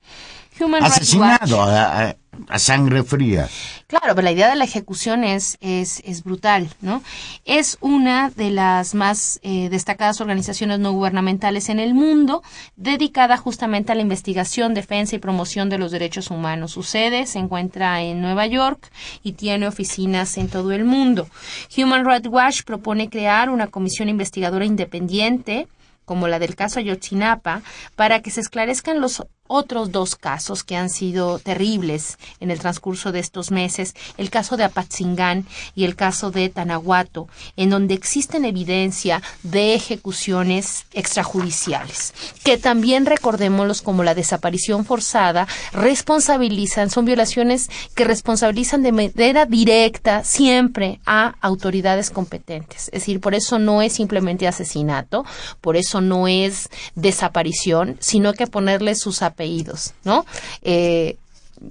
[0.80, 2.16] Asesinado a,
[2.58, 3.48] sangre fría.
[3.86, 7.02] Claro, pero la idea de la ejecución es, es, es brutal, ¿no?
[7.44, 12.42] Es una de las más eh, destacadas organizaciones no gubernamentales en el mundo,
[12.76, 16.72] dedicada justamente a la investigación, defensa y promoción de los derechos humanos.
[16.72, 18.90] Su sede se encuentra en Nueva York
[19.22, 21.28] y tiene oficinas en todo el mundo.
[21.76, 25.68] Human Rights Watch propone crear una comisión investigadora independiente
[26.06, 27.62] como la del caso Ayotzinapa,
[27.96, 33.12] para que se esclarezcan los otros dos casos que han sido terribles en el transcurso
[33.12, 38.44] de estos meses, el caso de Apatzingán y el caso de Tanahuato, en donde existen
[38.44, 48.04] evidencia de ejecuciones extrajudiciales, que también recordémoslos como la desaparición forzada, responsabilizan, son violaciones que
[48.04, 52.86] responsabilizan de manera directa siempre a autoridades competentes.
[52.86, 55.24] Es decir, por eso no es simplemente asesinato,
[55.60, 60.24] por eso no es desaparición, sino que ponerle sus apellidos, ¿no?
[60.62, 61.16] Eh,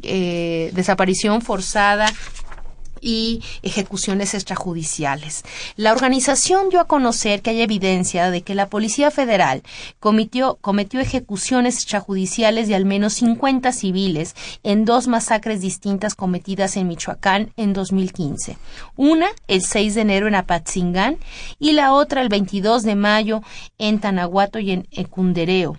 [0.03, 2.07] eh, desaparición forzada
[3.01, 5.43] y ejecuciones extrajudiciales.
[5.75, 9.61] La organización dio a conocer que hay evidencia de que la Policía Federal
[9.99, 16.87] cometió, cometió ejecuciones extrajudiciales de al menos 50 civiles en dos masacres distintas cometidas en
[16.87, 18.57] Michoacán en 2015.
[18.95, 21.17] Una el 6 de enero en Apatzingán
[21.59, 23.41] y la otra el 22 de mayo
[23.77, 25.77] en Tanahuato y en Ecundereo.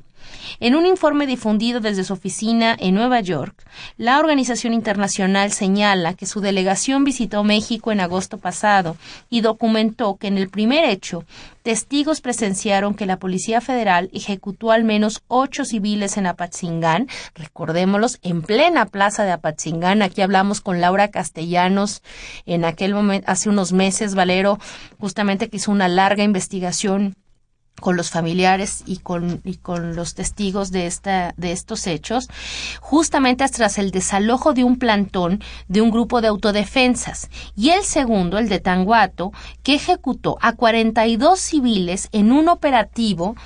[0.61, 6.27] En un informe difundido desde su oficina en Nueva York, la organización internacional señala que
[6.27, 8.97] su delegación visitó México en agosto pasado
[9.31, 11.25] y documentó que en el primer hecho,
[11.63, 18.43] testigos presenciaron que la Policía Federal ejecutó al menos ocho civiles en Apatzingán, recordémoslos, en
[18.43, 20.03] plena plaza de Apatzingán.
[20.03, 22.03] Aquí hablamos con Laura Castellanos
[22.47, 24.59] en aquel momento, hace unos meses, Valero,
[24.99, 27.17] justamente que hizo una larga investigación
[27.81, 32.29] con los familiares y con, y con los testigos de, esta, de estos hechos,
[32.81, 38.39] justamente tras el desalojo de un plantón de un grupo de autodefensas, y el segundo,
[38.39, 43.37] el de Tanguato, que ejecutó a 42 civiles en un operativo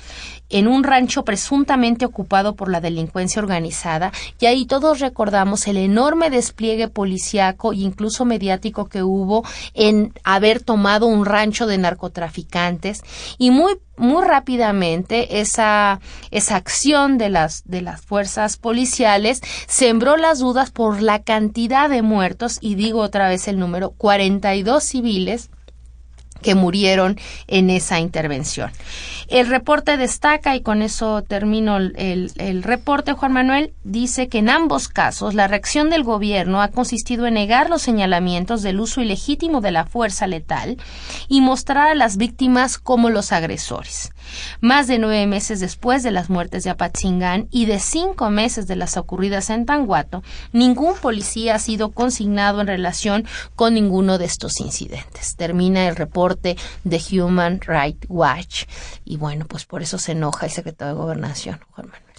[0.51, 6.29] en un rancho presuntamente ocupado por la delincuencia organizada, y ahí todos recordamos el enorme
[6.29, 13.03] despliegue policiaco e incluso mediático que hubo en haber tomado un rancho de narcotraficantes.
[13.37, 15.99] Y muy muy rápidamente esa,
[16.31, 22.01] esa acción de las, de las fuerzas policiales sembró las dudas por la cantidad de
[22.01, 25.51] muertos y digo otra vez el número 42 civiles
[26.41, 28.71] que murieron en esa intervención.
[29.27, 34.49] El reporte destaca, y con eso termino el, el, reporte, Juan Manuel, dice que en
[34.49, 39.61] ambos casos la reacción del gobierno ha consistido en negar los señalamientos del uso ilegítimo
[39.61, 40.77] de la fuerza letal
[41.29, 44.11] y mostrar a las víctimas como los agresores.
[44.59, 48.75] Más de nueve meses después de las muertes de Apatzingán y de cinco meses de
[48.75, 53.25] las ocurridas en Tanguato, ningún policía ha sido consignado en relación
[53.55, 55.35] con ninguno de estos incidentes.
[55.35, 58.65] Termina el reporte de Human Rights Watch.
[59.05, 62.11] Y bueno, pues por eso se enoja el secretario de Gobernación, Juan Manuel.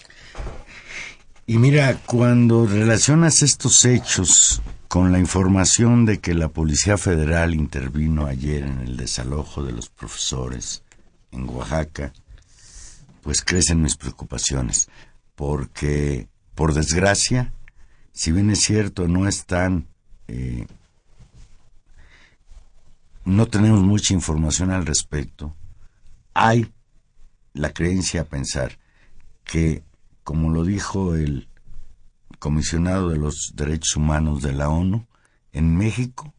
[1.47, 8.27] Y mira, cuando relacionas estos hechos con la información de que la Policía Federal intervino
[8.27, 10.83] ayer en el desalojo de los profesores,
[11.33, 12.13] en Oaxaca,
[13.23, 14.89] pues crecen mis preocupaciones,
[15.35, 17.53] porque, por desgracia,
[18.13, 19.89] si bien es cierto, no están,
[20.29, 20.67] eh,
[23.25, 25.55] no tenemos mucha información al respecto,
[26.35, 26.73] hay
[27.53, 28.79] la creencia a pensar
[29.45, 29.83] que,
[30.25, 31.49] como lo dijo el
[32.39, 35.07] comisionado de los derechos humanos de la ONU,
[35.53, 36.35] en México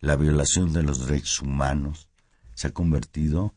[0.00, 2.08] la violación de los derechos humanos
[2.54, 3.54] se ha convertido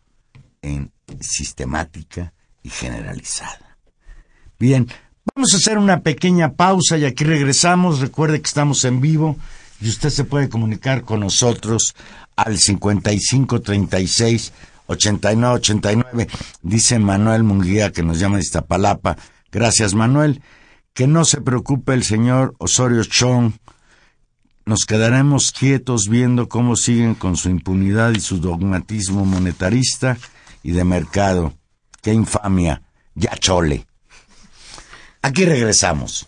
[0.62, 3.78] en sistemática y generalizada.
[4.58, 4.88] Bien,
[5.36, 8.00] vamos a hacer una pequeña pausa y aquí regresamos.
[8.00, 9.38] Recuerde que estamos en vivo
[9.82, 11.96] y usted se puede comunicar con nosotros
[12.36, 14.54] al 5536
[14.88, 16.28] 8989.
[16.62, 19.18] Dice Manuel Munguía que nos llama de Iztapalapa.
[19.52, 20.42] Gracias, Manuel.
[20.94, 23.54] Que no se preocupe el señor Osorio Chong.
[24.66, 30.18] Nos quedaremos quietos viendo cómo siguen con su impunidad y su dogmatismo monetarista
[30.64, 31.54] y de mercado.
[32.02, 32.82] ¡Qué infamia!
[33.14, 33.86] Ya chole.
[35.22, 36.28] Aquí regresamos.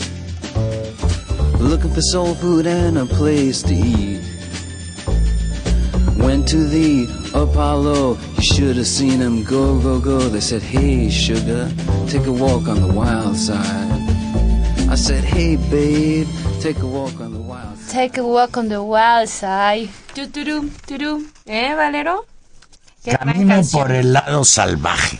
[1.61, 4.21] looking for soul food and a place to eat.
[6.17, 10.19] Went to the Apollo, you should have seen him go, go, go.
[10.19, 11.71] They said, Hey, sugar,
[12.07, 13.91] take a walk on the wild side.
[14.89, 16.27] I said, Hey, babe,
[16.61, 17.91] take a walk on the wild side.
[17.91, 19.89] Take a walk on the wild side.
[20.13, 21.27] Tuturum, turum.
[21.45, 22.25] ¿Eh, Valero?
[23.03, 25.19] Camino por el lado salvaje.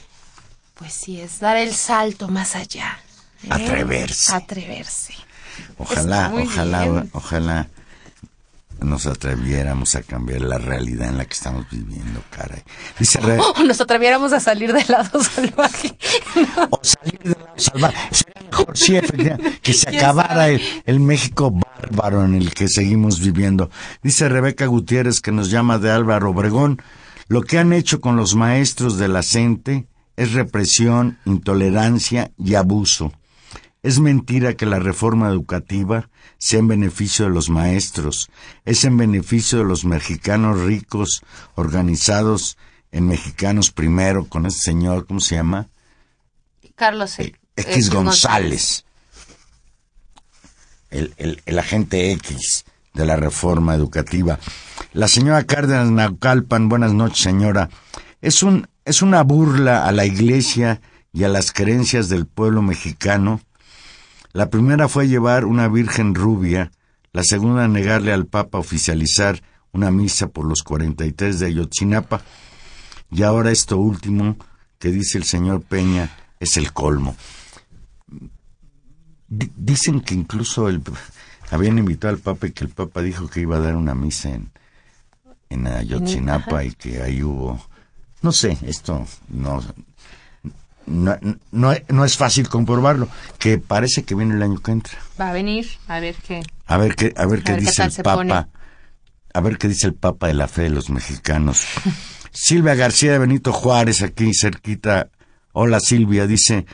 [0.75, 2.99] Pues sí, es dar el salto más allá.
[3.43, 3.47] ¿eh?
[3.49, 4.33] Atreverse.
[4.33, 5.13] Atreverse.
[5.77, 7.67] Ojalá, ojalá, ojalá
[8.81, 12.63] nos atreviéramos a cambiar la realidad en la que estamos viviendo, caray.
[12.99, 15.95] Dice oh, nos atreviéramos a salir del lado salvaje.
[16.69, 17.97] O salir del lado salvaje.
[18.11, 18.99] Sería mejor, sí,
[19.61, 23.69] que se acabara el, el, México bárbaro en el que seguimos viviendo.
[24.01, 26.81] Dice Rebeca Gutiérrez, que nos llama de Álvaro Obregón,
[27.27, 29.87] lo que han hecho con los maestros de la CENTE
[30.17, 33.13] es represión, intolerancia y abuso.
[33.83, 38.29] Es mentira que la reforma educativa sea en beneficio de los maestros,
[38.63, 41.23] es en beneficio de los mexicanos ricos
[41.55, 42.57] organizados
[42.91, 45.67] en Mexicanos Primero con ese señor, ¿cómo se llama?
[46.75, 47.33] Carlos e.
[47.55, 48.85] X, González,
[50.89, 54.39] El, el, el, agente X de la reforma educativa.
[54.93, 57.69] La señora Cárdenas Naucalpan, buenas noches señora.
[58.21, 60.81] Es un es una burla a la Iglesia
[61.13, 63.41] y a las creencias del pueblo mexicano.
[64.33, 66.71] La primera fue llevar una Virgen rubia,
[67.11, 69.41] la segunda negarle al Papa oficializar
[69.73, 72.21] una misa por los 43 de Ayotzinapa,
[73.11, 74.37] y ahora esto último
[74.79, 76.09] que dice el señor Peña
[76.39, 77.15] es el colmo.
[79.27, 80.81] dicen que incluso el,
[81.51, 84.29] habían invitado al Papa y que el Papa dijo que iba a dar una misa
[84.29, 84.51] en,
[85.49, 87.59] en Ayotzinapa y que ahí hubo
[88.21, 89.63] no sé, esto no,
[90.85, 91.17] no,
[91.51, 93.07] no, es fácil comprobarlo,
[93.37, 94.97] que parece que viene el año que entra.
[95.19, 96.41] Va a venir, a ver qué.
[96.65, 98.49] A ver qué, a ver qué dice el Papa.
[99.33, 101.65] A ver qué dice el Papa de la fe de los mexicanos.
[102.31, 105.09] Silvia García de Benito Juárez, aquí cerquita.
[105.53, 106.65] Hola Silvia, dice,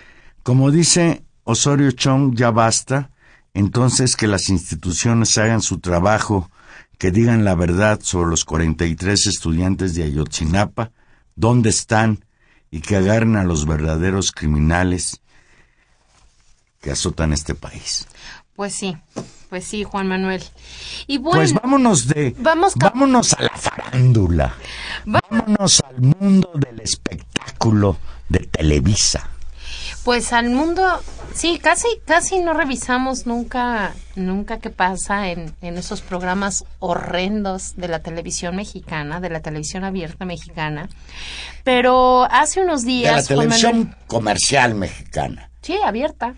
[0.44, 3.10] como dice Osorio Chong, ya basta,
[3.54, 6.52] entonces que las instituciones hagan su trabajo,
[7.00, 10.92] que digan la verdad sobre los 43 estudiantes de Ayotzinapa,
[11.36, 12.24] dónde están
[12.72, 15.22] y que agarren a los verdaderos criminales
[16.82, 18.08] que azotan este país.
[18.56, 18.98] Pues sí,
[19.50, 20.44] pues sí, Juan Manuel.
[21.06, 24.56] Y pues vámonos de, vámonos a la farándula,
[25.06, 27.98] vámonos al mundo del espectáculo
[28.30, 29.30] de Televisa.
[30.08, 31.04] Pues al mundo,
[31.34, 37.90] sí, casi, casi no revisamos nunca, nunca qué pasa en, en esos programas horrendos de
[37.90, 40.88] la televisión mexicana, de la televisión abierta mexicana.
[41.66, 43.28] Pero hace unos días.
[43.28, 45.50] De la televisión comercial mexicana.
[45.62, 46.36] Sí, abierta.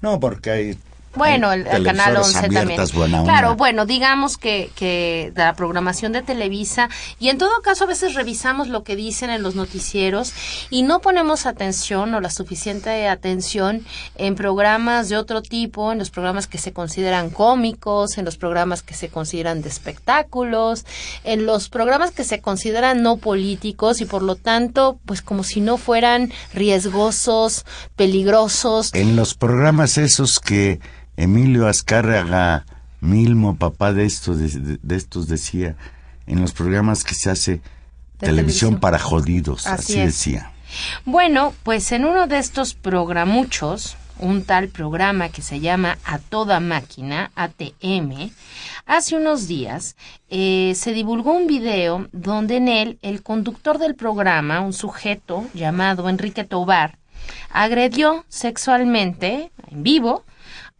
[0.00, 0.78] No, porque hay
[1.18, 2.80] bueno, el, canal 11 también.
[3.24, 6.88] Claro, bueno, digamos que, que la programación de Televisa
[7.18, 10.32] y en todo caso a veces revisamos lo que dicen en los noticieros
[10.70, 13.84] y no ponemos atención o la suficiente atención
[14.16, 18.82] en programas de otro tipo, en los programas que se consideran cómicos, en los programas
[18.82, 20.84] que se consideran de espectáculos,
[21.24, 25.60] en los programas que se consideran no políticos y por lo tanto, pues como si
[25.60, 27.64] no fueran riesgosos,
[27.96, 28.94] peligrosos.
[28.94, 30.80] En los programas esos que
[31.18, 32.64] Emilio Azcárraga
[33.00, 35.76] Milmo, papá de estos, de, estos decía,
[36.28, 37.60] en los programas que se hace
[38.18, 40.52] televisión, para jodidos, así, decía.
[41.04, 46.60] Bueno, pues en uno de estos programuchos, un tal programa que se llama A Toda
[46.60, 48.30] Máquina, ATM,
[48.86, 49.96] hace unos días
[50.30, 56.08] eh, se divulgó un video donde en él el conductor del programa, un sujeto llamado
[56.08, 56.96] Enrique Tobar,
[57.50, 60.24] agredió sexualmente en vivo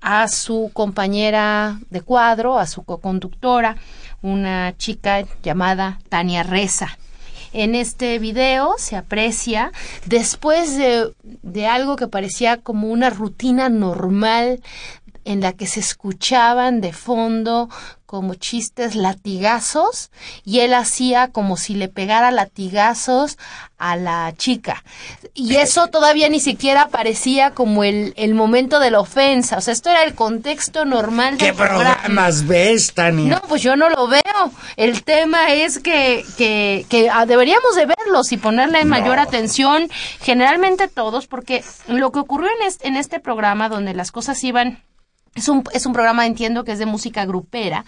[0.01, 3.77] a su compañera de cuadro, a su co-conductora,
[4.23, 6.99] una chica llamada Tania Reza.
[7.53, 9.73] En este video se aprecia,
[10.05, 14.61] después de, de algo que parecía como una rutina normal
[15.25, 17.69] en la que se escuchaban de fondo
[18.09, 20.11] como chistes latigazos
[20.43, 23.37] y él hacía como si le pegara latigazos
[23.77, 24.83] a la chica.
[25.35, 29.59] Y eso todavía ni siquiera parecía como el, el momento de la ofensa.
[29.59, 33.35] O sea, esto era el contexto normal ¿Qué programas ves, Tania?
[33.35, 34.23] No, pues yo no lo veo.
[34.79, 39.91] El tema es que, que, que ah, deberíamos de verlos y ponerle mayor atención,
[40.23, 44.83] generalmente todos, porque lo que ocurrió en este, en este programa donde las cosas iban
[45.39, 47.85] es un, es un programa, entiendo, que es de música grupera.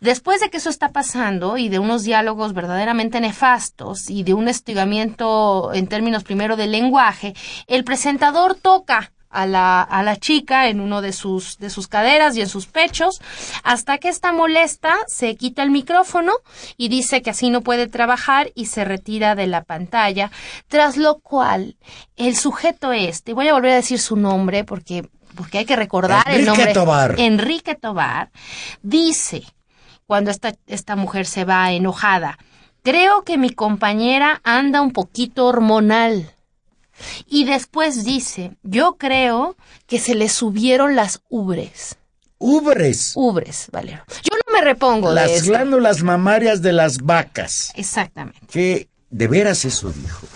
[0.00, 4.48] Después de que eso está pasando y de unos diálogos verdaderamente nefastos y de un
[4.48, 7.34] estigamiento en términos primero del lenguaje,
[7.66, 12.36] el presentador toca a la, a la chica en uno de sus, de sus caderas
[12.36, 13.20] y en sus pechos,
[13.62, 16.32] hasta que está molesta, se quita el micrófono
[16.76, 20.30] y dice que así no puede trabajar y se retira de la pantalla,
[20.68, 21.76] tras lo cual
[22.16, 25.08] el sujeto este, voy a volver a decir su nombre porque
[25.38, 26.72] porque hay que recordar el nombre.
[26.72, 27.14] Tobar.
[27.16, 28.30] Enrique Tobar
[28.82, 29.44] dice,
[30.04, 32.38] cuando esta, esta mujer se va enojada,
[32.82, 36.32] creo que mi compañera anda un poquito hormonal.
[37.28, 41.96] Y después dice, yo creo que se le subieron las ubres.
[42.38, 43.12] Ubres.
[43.14, 44.02] Ubres, Valero.
[44.24, 47.72] Yo no me repongo las de Las glándulas mamarias de las vacas.
[47.76, 48.40] Exactamente.
[48.50, 50.26] Que de veras eso dijo.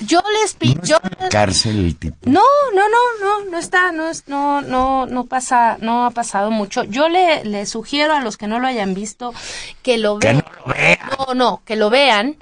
[0.00, 0.80] Yo les pido.
[1.20, 2.16] ¿No cárcel el tipo?
[2.24, 2.42] No,
[2.74, 6.84] no, no, no, no está, no, no, no, no pasa, no ha pasado mucho.
[6.84, 9.34] Yo le, le sugiero a los que no lo hayan visto
[9.82, 10.40] que lo vean.
[10.40, 10.98] Que no lo vean.
[11.18, 12.36] No, no, que lo vean,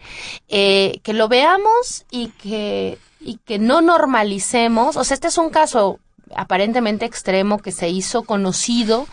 [0.48, 4.96] eh, que lo veamos y que, y que no normalicemos.
[4.96, 5.98] O sea, este es un caso
[6.34, 9.06] aparentemente extremo que se hizo conocido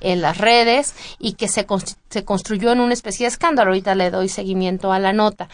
[0.00, 1.66] en las redes y que se,
[2.10, 3.70] se construyó en una especie de escándalo.
[3.70, 5.48] Ahorita le doy seguimiento a la nota.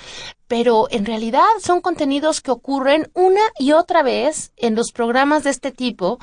[0.49, 5.51] Pero en realidad son contenidos que ocurren una y otra vez en los programas de
[5.51, 6.19] este tipo.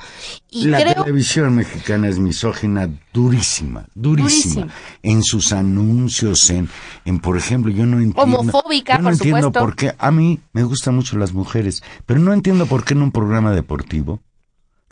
[0.48, 4.68] Y la televisión mexicana es misógina durísima, durísima,
[5.02, 6.68] En sus anuncios, en,
[7.04, 8.22] en, por ejemplo, yo no entiendo.
[8.22, 9.94] Homofóbica, no entiendo por qué.
[9.98, 13.50] A mí me gustan mucho las mujeres, pero no entiendo por qué en un programa
[13.50, 14.20] deportivo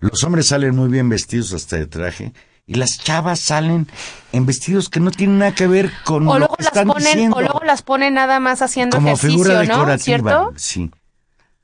[0.00, 2.32] los hombres salen muy bien vestidos hasta de traje
[2.66, 3.88] y las chavas salen
[4.32, 7.36] en vestidos que no tienen nada que ver con o lo que están ponen, diciendo.
[7.36, 9.60] O luego las ponen nada más haciendo Como ejercicio, figura ¿no?
[9.60, 10.52] decorativa, ¿Cierto?
[10.56, 10.90] Sí.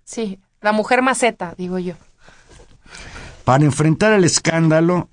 [0.05, 1.95] Sí, la mujer maceta, digo yo.
[3.45, 5.11] Para enfrentar el escándalo,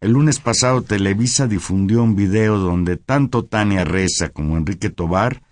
[0.00, 5.42] el lunes pasado Televisa difundió un video donde tanto Tania Reza como Enrique Tobar,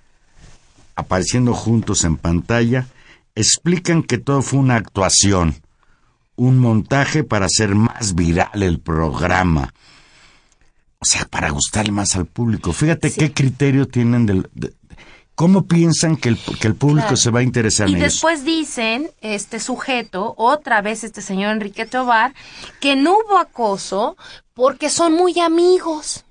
[0.95, 2.87] apareciendo juntos en pantalla,
[3.35, 5.64] explican que todo fue una actuación
[6.37, 9.73] un montaje para hacer más viral el programa.
[10.99, 12.73] O sea, para gustarle más al público.
[12.73, 14.49] Fíjate qué criterio tienen del...
[15.35, 18.05] ¿Cómo piensan que el, que el público se va a interesar y en eso?
[18.05, 22.35] Y después dicen, este sujeto, otra vez este señor Enrique Tobar,
[22.81, 24.17] que no hubo acoso
[24.55, 26.25] porque son muy amigos.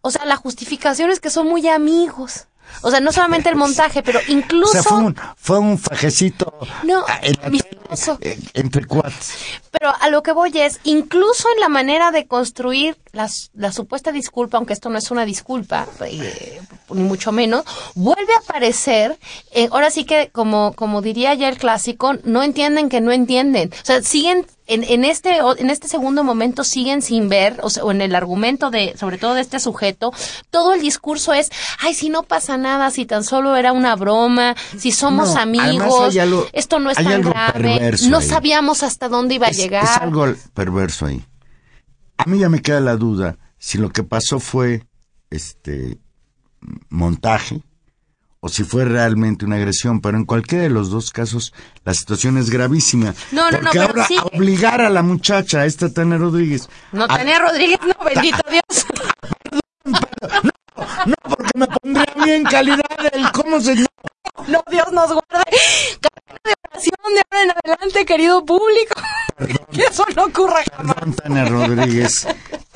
[0.00, 2.46] O sea, la justificación es que son muy amigos.
[2.82, 4.70] O sea, no solamente el montaje, pero incluso...
[4.70, 6.52] O sea, fue un, fue un fajecito
[6.82, 9.34] no, eh, entre cuates.
[9.70, 14.12] Pero a lo que voy es, incluso en la manera de construir las, la supuesta
[14.12, 16.60] disculpa, aunque esto no es una disculpa, eh,
[16.90, 19.18] ni mucho menos, vuelve a aparecer,
[19.52, 23.70] eh, ahora sí que, como, como diría ya el clásico, no entienden que no entienden.
[23.72, 27.84] O sea, siguen en, en, este en este segundo momento siguen sin ver o, sea,
[27.84, 30.12] o, en el argumento de sobre todo de este sujeto
[30.50, 31.50] todo el discurso es
[31.80, 36.16] ay si no pasa nada si tan solo era una broma si somos no, amigos
[36.16, 38.26] algo, esto no es tan grave no ahí.
[38.26, 41.24] sabíamos hasta dónde iba es, a llegar es algo perverso ahí
[42.16, 44.86] a mí ya me queda la duda si lo que pasó fue
[45.30, 45.98] este
[46.88, 47.62] montaje
[48.44, 52.36] o si fue realmente una agresión, pero en cualquiera de los dos casos la situación
[52.36, 53.14] es gravísima.
[53.32, 54.18] No, no, porque no, ahora sí.
[54.34, 56.68] obligar a la muchacha, a esta Tania Rodríguez.
[56.92, 57.08] No, a...
[57.08, 58.86] Tania Rodríguez, no, bendito Dios.
[59.86, 59.98] no,
[61.06, 63.86] no, porque me pondría a mí en calidad del cómo se llama.
[64.46, 65.50] No, Dios nos guarde.
[66.02, 69.00] Cadena de oración de ahora en adelante, querido público.
[69.38, 70.96] Perdón, que eso no ocurra jamás.
[70.96, 72.28] Perdón, Tania Rodríguez.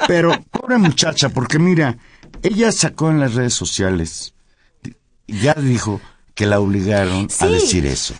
[0.07, 1.99] Pero, pobre muchacha, porque mira,
[2.43, 4.33] ella sacó en las redes sociales
[5.29, 6.01] ya dijo
[6.35, 8.15] que la obligaron a decir eso.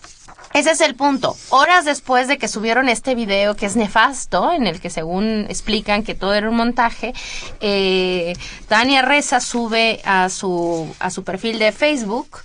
[0.53, 1.37] Ese es el punto.
[1.49, 6.03] Horas después de que subieron este video que es nefasto, en el que según explican
[6.03, 7.13] que todo era un montaje,
[7.59, 8.33] eh,
[8.67, 12.39] Tania Reza sube a su, a su perfil de Facebook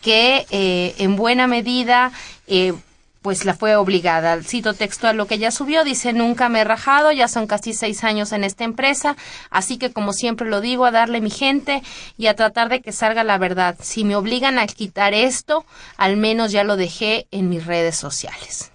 [0.00, 2.12] que eh, en buena medida
[2.46, 2.74] eh,
[3.22, 4.42] pues la fue obligada.
[4.42, 8.04] Cito textual lo que ella subió, dice, nunca me he rajado, ya son casi seis
[8.04, 9.16] años en esta empresa,
[9.50, 11.82] así que como siempre lo digo, a darle mi gente
[12.16, 13.76] y a tratar de que salga la verdad.
[13.80, 15.64] Si me obligan a quitar esto,
[15.96, 18.70] al menos ya lo dejé en mis redes sociales.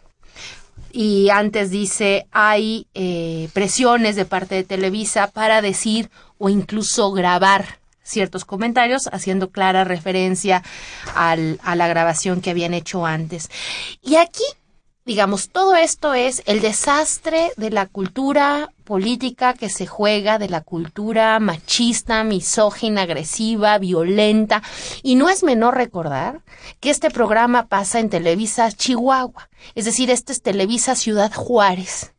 [0.91, 7.79] Y antes dice, hay eh, presiones de parte de Televisa para decir o incluso grabar
[8.03, 10.63] ciertos comentarios, haciendo clara referencia
[11.15, 13.49] al, a la grabación que habían hecho antes.
[14.01, 14.43] Y aquí,
[15.05, 20.61] digamos, todo esto es el desastre de la cultura política que se juega, de la
[20.61, 24.61] cultura machista, misógina, agresiva, violenta.
[25.01, 26.41] Y no es menor recordar
[26.79, 32.13] que este programa pasa en Televisa Chihuahua, es decir, este es Televisa Ciudad Juárez.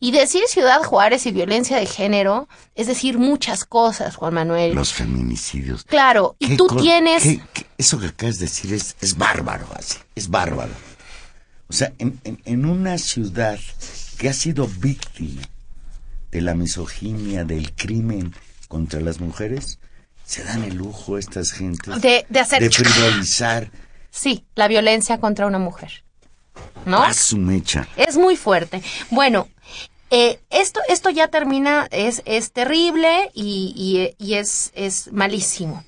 [0.00, 4.74] Y decir Ciudad Juárez y violencia de género es decir muchas cosas, Juan Manuel.
[4.74, 5.84] Los feminicidios.
[5.84, 7.22] Claro, y ¿Qué tú tienes...
[7.22, 10.72] qué- qué- eso que acabas de decir es, es bárbaro, así, es bárbaro.
[11.68, 13.58] O sea, en, en- en una ciudad
[14.18, 15.42] que ha sido víctima
[16.30, 18.34] de la misoginia, del crimen
[18.68, 19.78] contra las mujeres,
[20.24, 23.70] se dan el lujo estas gentes De- de hacer- de frivolizar
[24.10, 26.04] Sí, la violencia contra una mujer.
[26.86, 27.02] ¿No?
[27.02, 27.86] a su mecha.
[27.96, 28.82] Es muy fuerte.
[29.10, 29.46] Bueno,
[30.10, 33.72] eh, esto, esto ya termina, es, es terrible y,
[34.18, 35.84] y, y es, es malísimo.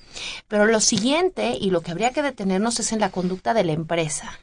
[0.47, 3.71] Pero lo siguiente y lo que habría que detenernos es en la conducta de la
[3.71, 4.39] empresa.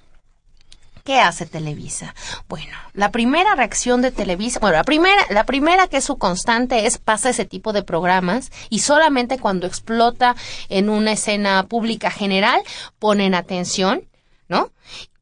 [1.09, 2.15] ¿Qué hace Televisa?
[2.49, 6.85] Bueno, la primera reacción de Televisa, bueno, la primera, la primera que es su constante
[6.85, 10.37] es pasa ese tipo de programas y solamente cuando explota
[10.69, 12.61] en una escena pública general
[12.99, 14.07] ponen atención,
[14.49, 14.71] ¿no?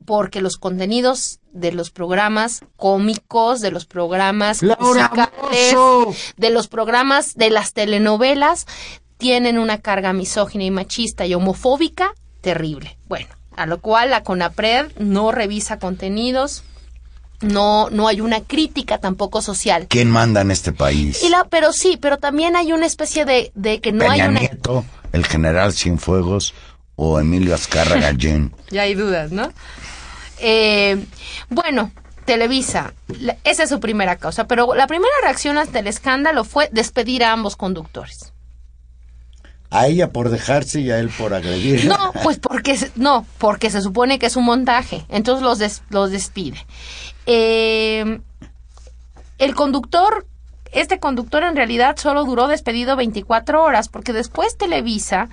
[0.06, 7.34] Porque los contenidos de los programas cómicos, de los programas ¡Laura musicales, de los programas
[7.34, 8.66] de las telenovelas
[9.18, 12.96] tienen una carga misógina y machista y homofóbica terrible.
[13.08, 16.62] Bueno, a lo cual la CONAPRED no revisa contenidos,
[17.40, 19.86] no, no hay una crítica tampoco social.
[19.88, 21.22] ¿Quién manda en este país?
[21.22, 24.20] Y la, pero sí, pero también hay una especie de, de que no Peña hay
[24.28, 24.40] una...
[24.40, 26.54] Nieto, el general Cienfuegos
[26.96, 28.54] o Emilio Azcarra Gallén.
[28.70, 29.52] Ya hay dudas, ¿no?
[30.40, 31.04] Eh,
[31.48, 31.90] bueno,
[32.24, 32.92] Televisa,
[33.44, 37.32] esa es su primera causa, pero la primera reacción ante el escándalo fue despedir a
[37.32, 38.32] ambos conductores.
[39.70, 41.86] A ella por dejarse y a él por agredir.
[41.86, 45.82] No, pues porque se- no, porque se supone que es un montaje, entonces los des-
[45.90, 46.64] los despide.
[47.26, 48.20] Eh,
[49.38, 50.26] el conductor,
[50.72, 55.28] este conductor en realidad solo duró despedido 24 horas, porque después Televisa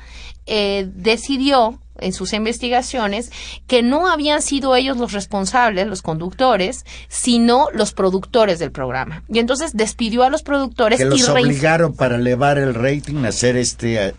[0.46, 3.32] eh, decidió en sus investigaciones
[3.68, 9.24] que no habían sido ellos los responsables, los conductores, sino los productores del programa.
[9.28, 13.30] Y entonces despidió a los productores que y los obligaron para elevar el rating a
[13.30, 14.14] hacer este, eh,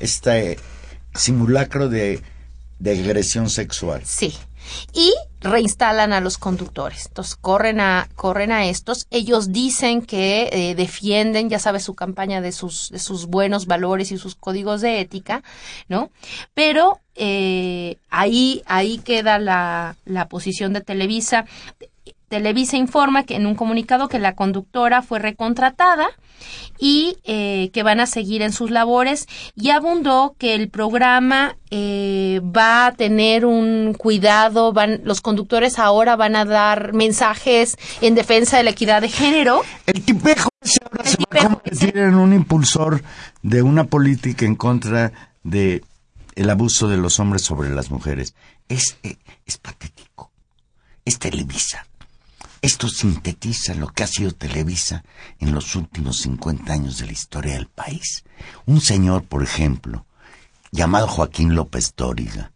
[0.00, 0.58] este
[1.14, 2.22] simulacro de,
[2.78, 4.02] de agresión sexual.
[4.04, 4.34] Sí.
[4.92, 7.06] Y reinstalan a los conductores.
[7.06, 9.06] Entonces corren a, corren a estos.
[9.10, 14.12] Ellos dicen que eh, defienden, ya sabes, su campaña de sus, de sus buenos valores
[14.12, 15.42] y sus códigos de ética,
[15.88, 16.10] ¿no?
[16.54, 21.46] Pero eh, ahí, ahí queda la, la posición de Televisa.
[22.28, 26.10] Televisa informa que en un comunicado que la conductora fue recontratada
[26.80, 32.40] y eh, que van a seguir en sus labores y abundó que el programa eh,
[32.44, 38.56] va a tener un cuidado, van, los conductores ahora van a dar mensajes en defensa
[38.56, 39.62] de la equidad de género.
[39.86, 43.02] El tipejo ese ahora El se va a tipejo convertir en un impulsor
[43.42, 45.12] de una política en contra
[45.42, 45.84] de
[46.34, 48.34] el abuso de los hombres sobre las mujeres.
[48.68, 50.30] Es, eh, es patético.
[51.04, 51.86] Es Televisa.
[52.62, 55.02] Esto sintetiza lo que ha sido Televisa
[55.38, 58.24] en los últimos 50 años de la historia del país.
[58.66, 60.04] Un señor, por ejemplo,
[60.70, 62.52] llamado Joaquín López Dóriga,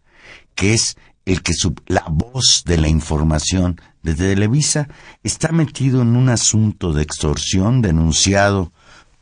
[0.54, 4.88] que es el que sub- la voz de la información de Televisa
[5.22, 8.72] está metido en un asunto de extorsión denunciado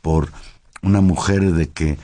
[0.01, 0.33] por
[0.81, 1.97] una mujer de que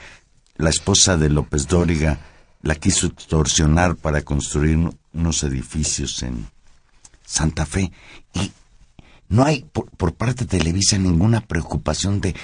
[0.56, 2.20] la esposa de López Dóriga
[2.62, 4.78] la quiso extorsionar para construir
[5.14, 6.48] unos edificios en
[7.26, 7.92] Santa Fe
[8.34, 8.52] y
[9.30, 12.36] no hay por, por parte de Televisa ninguna preocupación de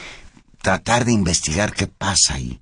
[0.62, 2.60] tratar de investigar qué pasa ahí.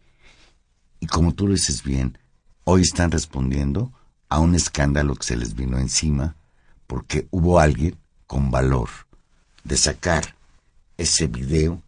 [0.99, 2.17] Y como tú lo dices bien,
[2.63, 3.91] hoy están respondiendo
[4.29, 6.35] a un escándalo que se les vino encima
[6.87, 7.97] porque hubo alguien
[8.27, 8.89] con valor
[9.63, 10.35] de sacar
[10.97, 11.81] ese video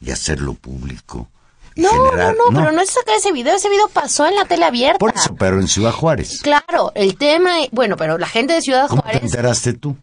[0.00, 1.28] y hacerlo público
[1.74, 4.34] y No, generar- no, no, pero no es sacar ese video, ese video pasó en
[4.36, 4.98] la tele abierta.
[4.98, 6.40] Por eso, pero en Ciudad Juárez.
[6.42, 9.96] Claro, el tema, bueno, pero la gente de Ciudad ¿Cómo te Juárez, enteraste tú?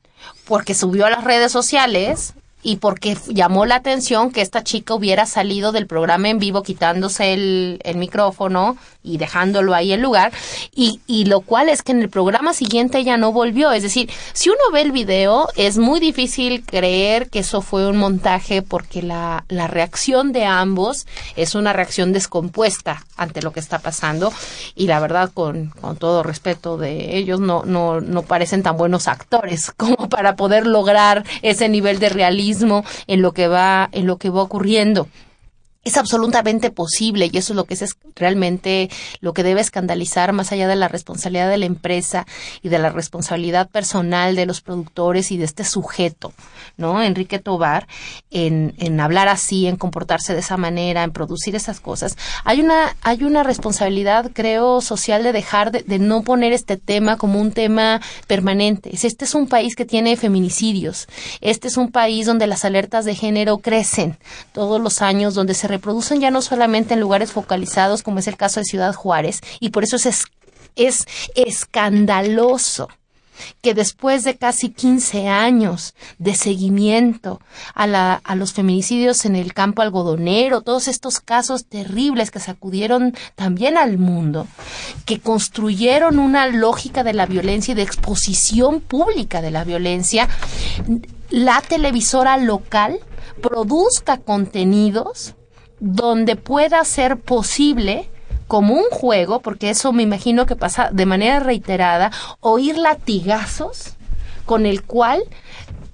[0.49, 5.25] Porque subió a las redes sociales y porque llamó la atención que esta chica hubiera
[5.25, 10.33] salido del programa en vivo quitándose el, el micrófono y dejándolo ahí en lugar,
[10.75, 13.71] y, y lo cual es que en el programa siguiente ella no volvió.
[13.71, 17.97] Es decir, si uno ve el video, es muy difícil creer que eso fue un
[17.97, 21.07] montaje porque la, la reacción de ambos
[21.37, 24.33] es una reacción descompuesta ante lo que está pasando
[24.75, 29.07] y la verdad con, con todo respeto de ellos no, no, no parecen tan buenos
[29.07, 32.48] actores como para poder lograr ese nivel de realismo
[33.07, 35.07] en lo que va, en lo que va ocurriendo
[35.85, 38.89] es absolutamente posible y eso es lo que es realmente
[39.21, 42.27] lo que debe escandalizar más allá de la responsabilidad de la empresa
[42.61, 46.33] y de la responsabilidad personal de los productores y de este sujeto,
[46.75, 47.01] ¿no?
[47.01, 47.87] Enrique Tobar,
[48.29, 52.17] en, en hablar así, en comportarse de esa manera, en producir esas cosas.
[52.43, 57.15] Hay una, hay una responsabilidad, creo, social de dejar de, de no poner este tema
[57.15, 58.89] como un tema permanente.
[58.91, 61.07] Este es un país que tiene feminicidios.
[61.39, 64.17] Este es un país donde las alertas de género crecen
[64.51, 68.37] todos los años, donde se reproducen ya no solamente en lugares focalizados, como es el
[68.37, 70.25] caso de Ciudad Juárez, y por eso es, es,
[70.75, 71.05] es
[71.35, 72.89] escandaloso
[73.61, 77.39] que después de casi 15 años de seguimiento
[77.73, 83.15] a, la, a los feminicidios en el campo algodonero, todos estos casos terribles que sacudieron
[83.35, 84.47] también al mundo,
[85.05, 90.27] que construyeron una lógica de la violencia y de exposición pública de la violencia,
[91.29, 92.99] la televisora local
[93.41, 95.35] produzca contenidos
[95.79, 98.09] donde pueda ser posible
[98.47, 103.93] como un juego, porque eso me imagino que pasa de manera reiterada, oír latigazos
[104.45, 105.23] con el cual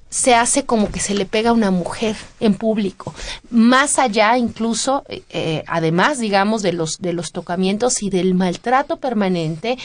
[0.09, 3.13] se hace como que se le pega a una mujer en público,
[3.49, 9.77] más allá incluso, eh, además, digamos, de los de los tocamientos y del maltrato permanente,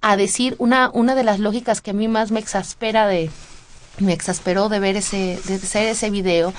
[0.00, 3.28] a decir una una de las lógicas que a mí más me exaspera de
[3.98, 6.52] me exasperó de ver ese, de hacer ese video,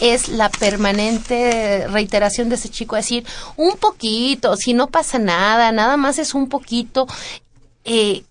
[0.00, 3.24] es la permanente reiteración de ese chico, decir,
[3.56, 7.06] un poquito, si no pasa nada, nada más es un poquito,
[7.84, 8.24] eh,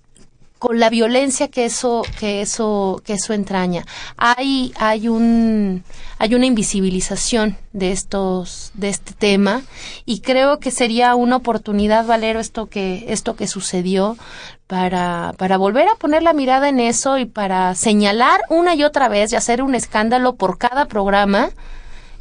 [0.59, 3.85] con la violencia que eso, que eso, que eso entraña.
[4.17, 5.83] Hay, hay un,
[6.17, 9.61] hay una invisibilización de estos, de este tema,
[10.05, 14.17] y creo que sería una oportunidad, Valero, esto que, esto que sucedió,
[14.67, 19.07] para, para volver a poner la mirada en eso y para señalar una y otra
[19.07, 21.49] vez y hacer un escándalo por cada programa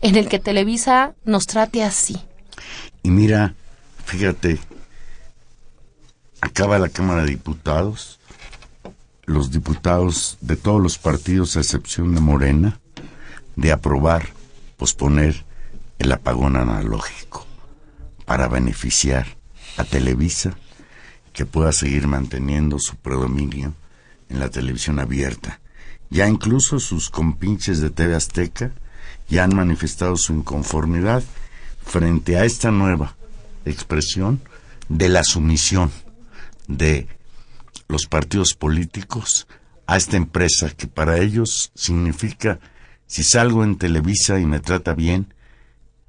[0.00, 2.16] en el que Televisa nos trate así.
[3.02, 3.54] Y mira,
[4.04, 4.58] fíjate,
[6.40, 8.17] acaba la Cámara de Diputados,
[9.28, 12.80] los diputados de todos los partidos, a excepción de Morena,
[13.56, 14.30] de aprobar,
[14.78, 15.44] posponer
[15.98, 17.46] el apagón analógico
[18.24, 19.26] para beneficiar
[19.76, 20.56] a Televisa
[21.34, 23.74] que pueda seguir manteniendo su predominio
[24.30, 25.60] en la televisión abierta.
[26.08, 28.72] Ya incluso sus compinches de TV Azteca
[29.28, 31.22] ya han manifestado su inconformidad
[31.84, 33.14] frente a esta nueva
[33.66, 34.40] expresión
[34.88, 35.90] de la sumisión
[36.66, 37.08] de
[37.88, 39.48] los partidos políticos
[39.86, 42.60] a esta empresa que para ellos significa
[43.06, 45.32] si salgo en Televisa y me trata bien,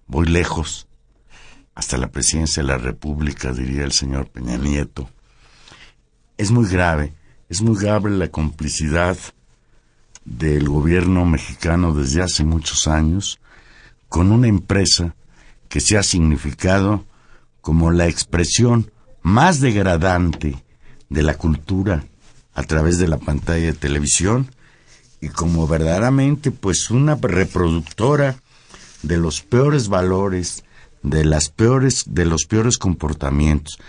[0.05, 0.87] voy lejos,
[1.73, 5.09] hasta la presidencia de la República, diría el señor Peña Nieto.
[6.37, 7.13] Es muy grave,
[7.47, 9.17] es muy grave la complicidad
[10.25, 13.39] del gobierno mexicano desde hace muchos años
[14.09, 15.15] con una empresa
[15.69, 17.05] que se ha significado
[17.61, 20.61] como la expresión más degradante
[21.09, 22.03] de la cultura
[22.53, 24.49] a través de la pantalla de televisión
[25.21, 28.37] y como verdaderamente pues una reproductora
[29.01, 30.63] de los peores valores,
[31.03, 33.79] de las peores de los peores comportamientos.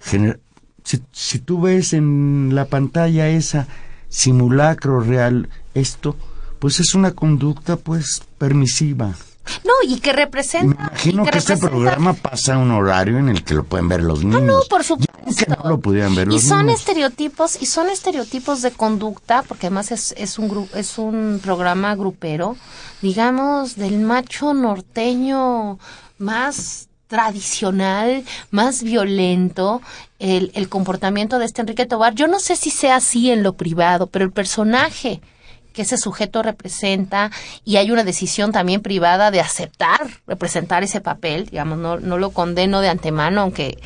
[0.00, 3.66] Si, si tú ves en la pantalla esa
[4.08, 6.16] simulacro real esto,
[6.58, 9.14] pues es una conducta pues permisiva.
[9.64, 10.66] No, y que representa.
[10.66, 13.88] Me imagino que, que, este programa pasa a un horario en el que lo pueden
[13.88, 14.42] ver los niños.
[14.42, 15.12] No, no, por supuesto.
[15.36, 16.80] que no lo pudieran ver y los son niños.
[16.80, 21.94] estereotipos y son estereotipos de conducta porque además es, es un gru- es un programa
[21.96, 22.56] grupero
[23.02, 25.78] digamos del macho norteño
[26.18, 29.82] más tradicional más violento
[30.18, 33.52] el, el comportamiento de este Enrique Tobar yo no sé si sea así en lo
[33.54, 35.20] privado pero el personaje
[35.76, 37.30] que ese sujeto representa
[37.64, 42.30] y hay una decisión también privada de aceptar representar ese papel, digamos, no, no lo
[42.30, 43.78] condeno de antemano, aunque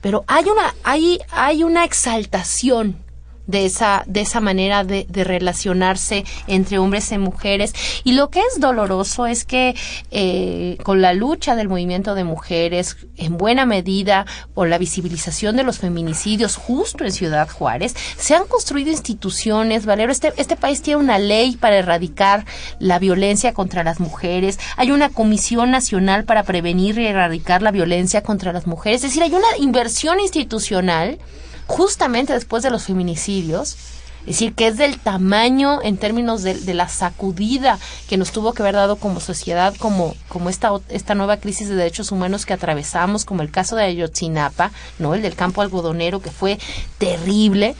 [0.00, 3.03] pero hay una hay hay una exaltación
[3.46, 7.72] de esa, de esa manera de, de relacionarse entre hombres y mujeres.
[8.04, 9.74] Y lo que es doloroso es que
[10.10, 15.62] eh, con la lucha del movimiento de mujeres, en buena medida por la visibilización de
[15.62, 21.00] los feminicidios justo en Ciudad Juárez, se han construido instituciones, Valero, este, este país tiene
[21.00, 22.44] una ley para erradicar
[22.78, 28.22] la violencia contra las mujeres, hay una comisión nacional para prevenir y erradicar la violencia
[28.22, 31.18] contra las mujeres, es decir, hay una inversión institucional
[31.66, 33.76] justamente después de los feminicidios,
[34.20, 38.54] es decir, que es del tamaño en términos de, de, la sacudida que nos tuvo
[38.54, 42.54] que haber dado como sociedad, como, como esta, esta nueva crisis de derechos humanos que
[42.54, 45.14] atravesamos, como el caso de Ayotzinapa, ¿no?
[45.14, 46.58] El del campo algodonero, que fue
[46.96, 47.76] terrible.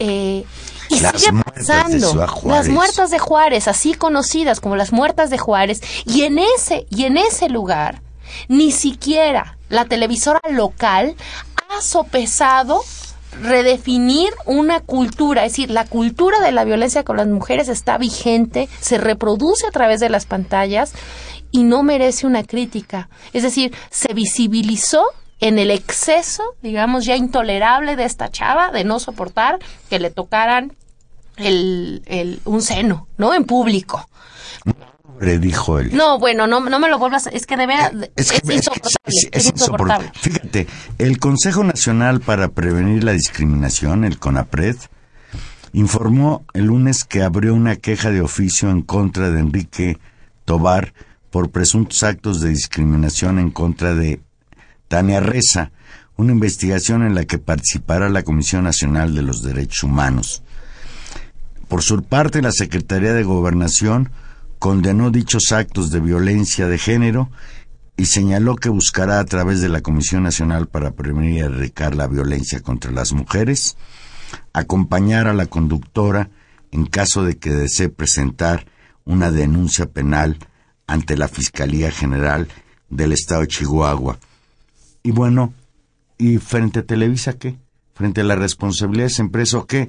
[0.00, 0.44] Eh,
[0.88, 2.28] y las sigue pasando.
[2.44, 7.04] Las muertas de Juárez, así conocidas como las muertas de Juárez, y en ese, y
[7.04, 8.02] en ese lugar,
[8.48, 11.14] ni siquiera la televisora local
[11.70, 12.82] ha sopesado
[13.42, 18.68] redefinir una cultura, es decir, la cultura de la violencia con las mujeres está vigente,
[18.80, 20.92] se reproduce a través de las pantallas
[21.50, 23.08] y no merece una crítica.
[23.32, 25.04] Es decir, se visibilizó
[25.40, 29.58] en el exceso, digamos, ya intolerable de esta chava, de no soportar
[29.90, 30.74] que le tocaran
[31.36, 33.34] el, el, un seno, ¿no?
[33.34, 34.08] En público.
[35.20, 35.96] Dijo él.
[35.96, 38.54] No, bueno, no, no me lo vuelvas, es que de veras, Es, que-
[39.32, 40.10] es, insoportable.
[40.14, 40.66] Fíjate,
[40.98, 44.76] el Consejo Nacional para Prevenir la Discriminación, el CONAPRED,
[45.72, 49.98] informó el lunes que abrió una queja de oficio en contra de Enrique
[50.44, 50.92] Tobar
[51.30, 54.20] por presuntos actos de discriminación en contra de
[54.88, 55.70] Tania Reza,
[56.16, 60.42] una investigación en la que participará la Comisión Nacional de los Derechos Humanos.
[61.68, 64.10] Por su parte, la Secretaría de Gobernación
[64.58, 67.30] condenó dichos actos de violencia de género
[67.96, 72.06] y señaló que buscará a través de la Comisión Nacional para Prevenir y Erradicar la
[72.06, 73.76] Violencia contra las Mujeres
[74.52, 76.30] acompañar a la conductora
[76.72, 78.66] en caso de que desee presentar
[79.04, 80.38] una denuncia penal
[80.86, 82.48] ante la Fiscalía General
[82.90, 84.18] del Estado de Chihuahua.
[85.02, 85.52] Y bueno,
[86.18, 87.56] ¿y frente a Televisa qué?
[87.94, 89.88] ¿Frente a la responsabilidad de esa empresa o qué?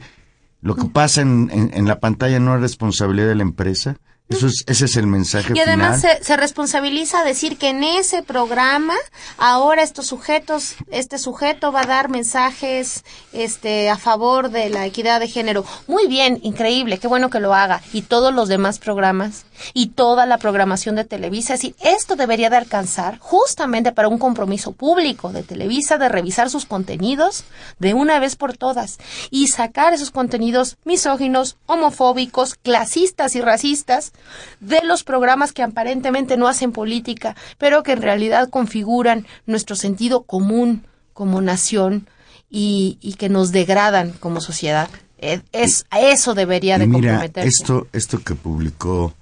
[0.62, 3.98] Lo que pasa en, en- en la pantalla no es responsabilidad de la empresa.
[4.30, 6.18] Eso es, ese es el mensaje Y además final.
[6.18, 8.94] se, se responsabiliza a decir que en ese programa
[9.38, 15.22] ahora estos sujetos, este sujeto va a dar mensajes este a favor de la equidad
[15.22, 15.64] de género.
[15.88, 17.82] Muy bien, increíble, qué bueno que lo haga.
[17.94, 22.50] Y todos los demás programas y toda la programación de Televisa, es decir, esto debería
[22.50, 27.46] de alcanzar justamente para un compromiso público de Televisa de revisar sus contenidos
[27.80, 28.98] de una vez por todas
[29.32, 34.12] y sacar esos contenidos misóginos, homofóbicos, clasistas y racistas
[34.60, 40.24] de los programas que aparentemente no hacen política, pero que en realidad configuran nuestro sentido
[40.24, 42.08] común como nación
[42.50, 44.90] y, y que nos degradan como sociedad.
[45.20, 47.50] Eh, Es, a eso debería de mira, comprometerse.
[47.50, 49.14] esto, esto que publicó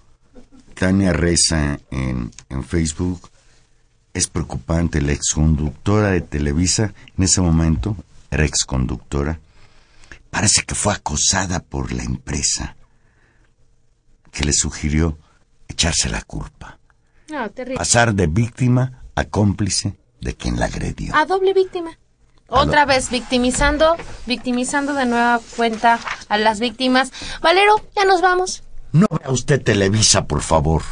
[0.74, 3.30] Tania Reza en, en Facebook
[4.14, 5.02] es preocupante.
[5.02, 7.96] La exconductora de Televisa, en ese momento,
[8.30, 9.40] era exconductora,
[10.30, 12.76] parece que fue acosada por la empresa
[14.36, 15.18] que le sugirió
[15.70, 16.78] echarse la culpa,
[17.30, 17.78] No, terrible.
[17.78, 21.16] pasar de víctima a cómplice de quien la agredió.
[21.16, 21.98] A doble víctima.
[22.48, 23.96] Otra vez victimizando,
[24.28, 27.12] victimizando de nueva cuenta a las víctimas.
[27.42, 28.62] Valero, ya nos vamos.
[28.92, 30.84] No vea usted Televisa, por favor.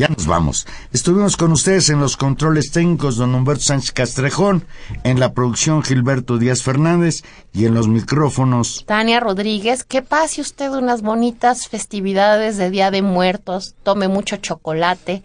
[0.00, 0.66] Ya nos vamos.
[0.94, 4.64] Estuvimos con ustedes en los controles técnicos don Humberto Sánchez Castrejón,
[5.04, 7.22] en la producción Gilberto Díaz Fernández
[7.52, 8.84] y en los micrófonos.
[8.86, 15.22] Tania Rodríguez, que pase usted unas bonitas festividades de Día de Muertos, tome mucho chocolate,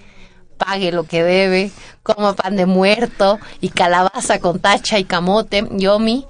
[0.57, 1.71] pague lo que debe,
[2.03, 6.25] coma pan de muerto y calabaza con tacha y camote, yomi,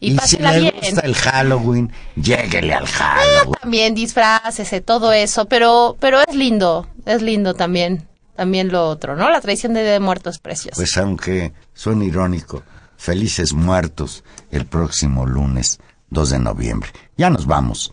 [0.00, 0.74] y, si pásela le bien.
[0.80, 3.54] gusta el Halloween, lléguele al Halloween.
[3.60, 8.06] También disfrácese, todo eso, pero, pero es lindo, es lindo también,
[8.36, 9.30] también lo otro, ¿no?
[9.30, 10.76] La tradición de Muertos es preciosa.
[10.76, 12.62] Pues aunque suene irónico,
[12.96, 15.78] felices muertos el próximo lunes
[16.10, 16.90] 2 de noviembre.
[17.16, 17.92] Ya nos vamos.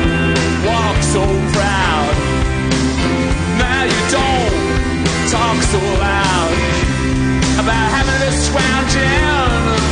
[1.11, 2.15] so proud.
[3.59, 6.53] Now you don't talk so loud
[7.59, 9.90] about having this round gin.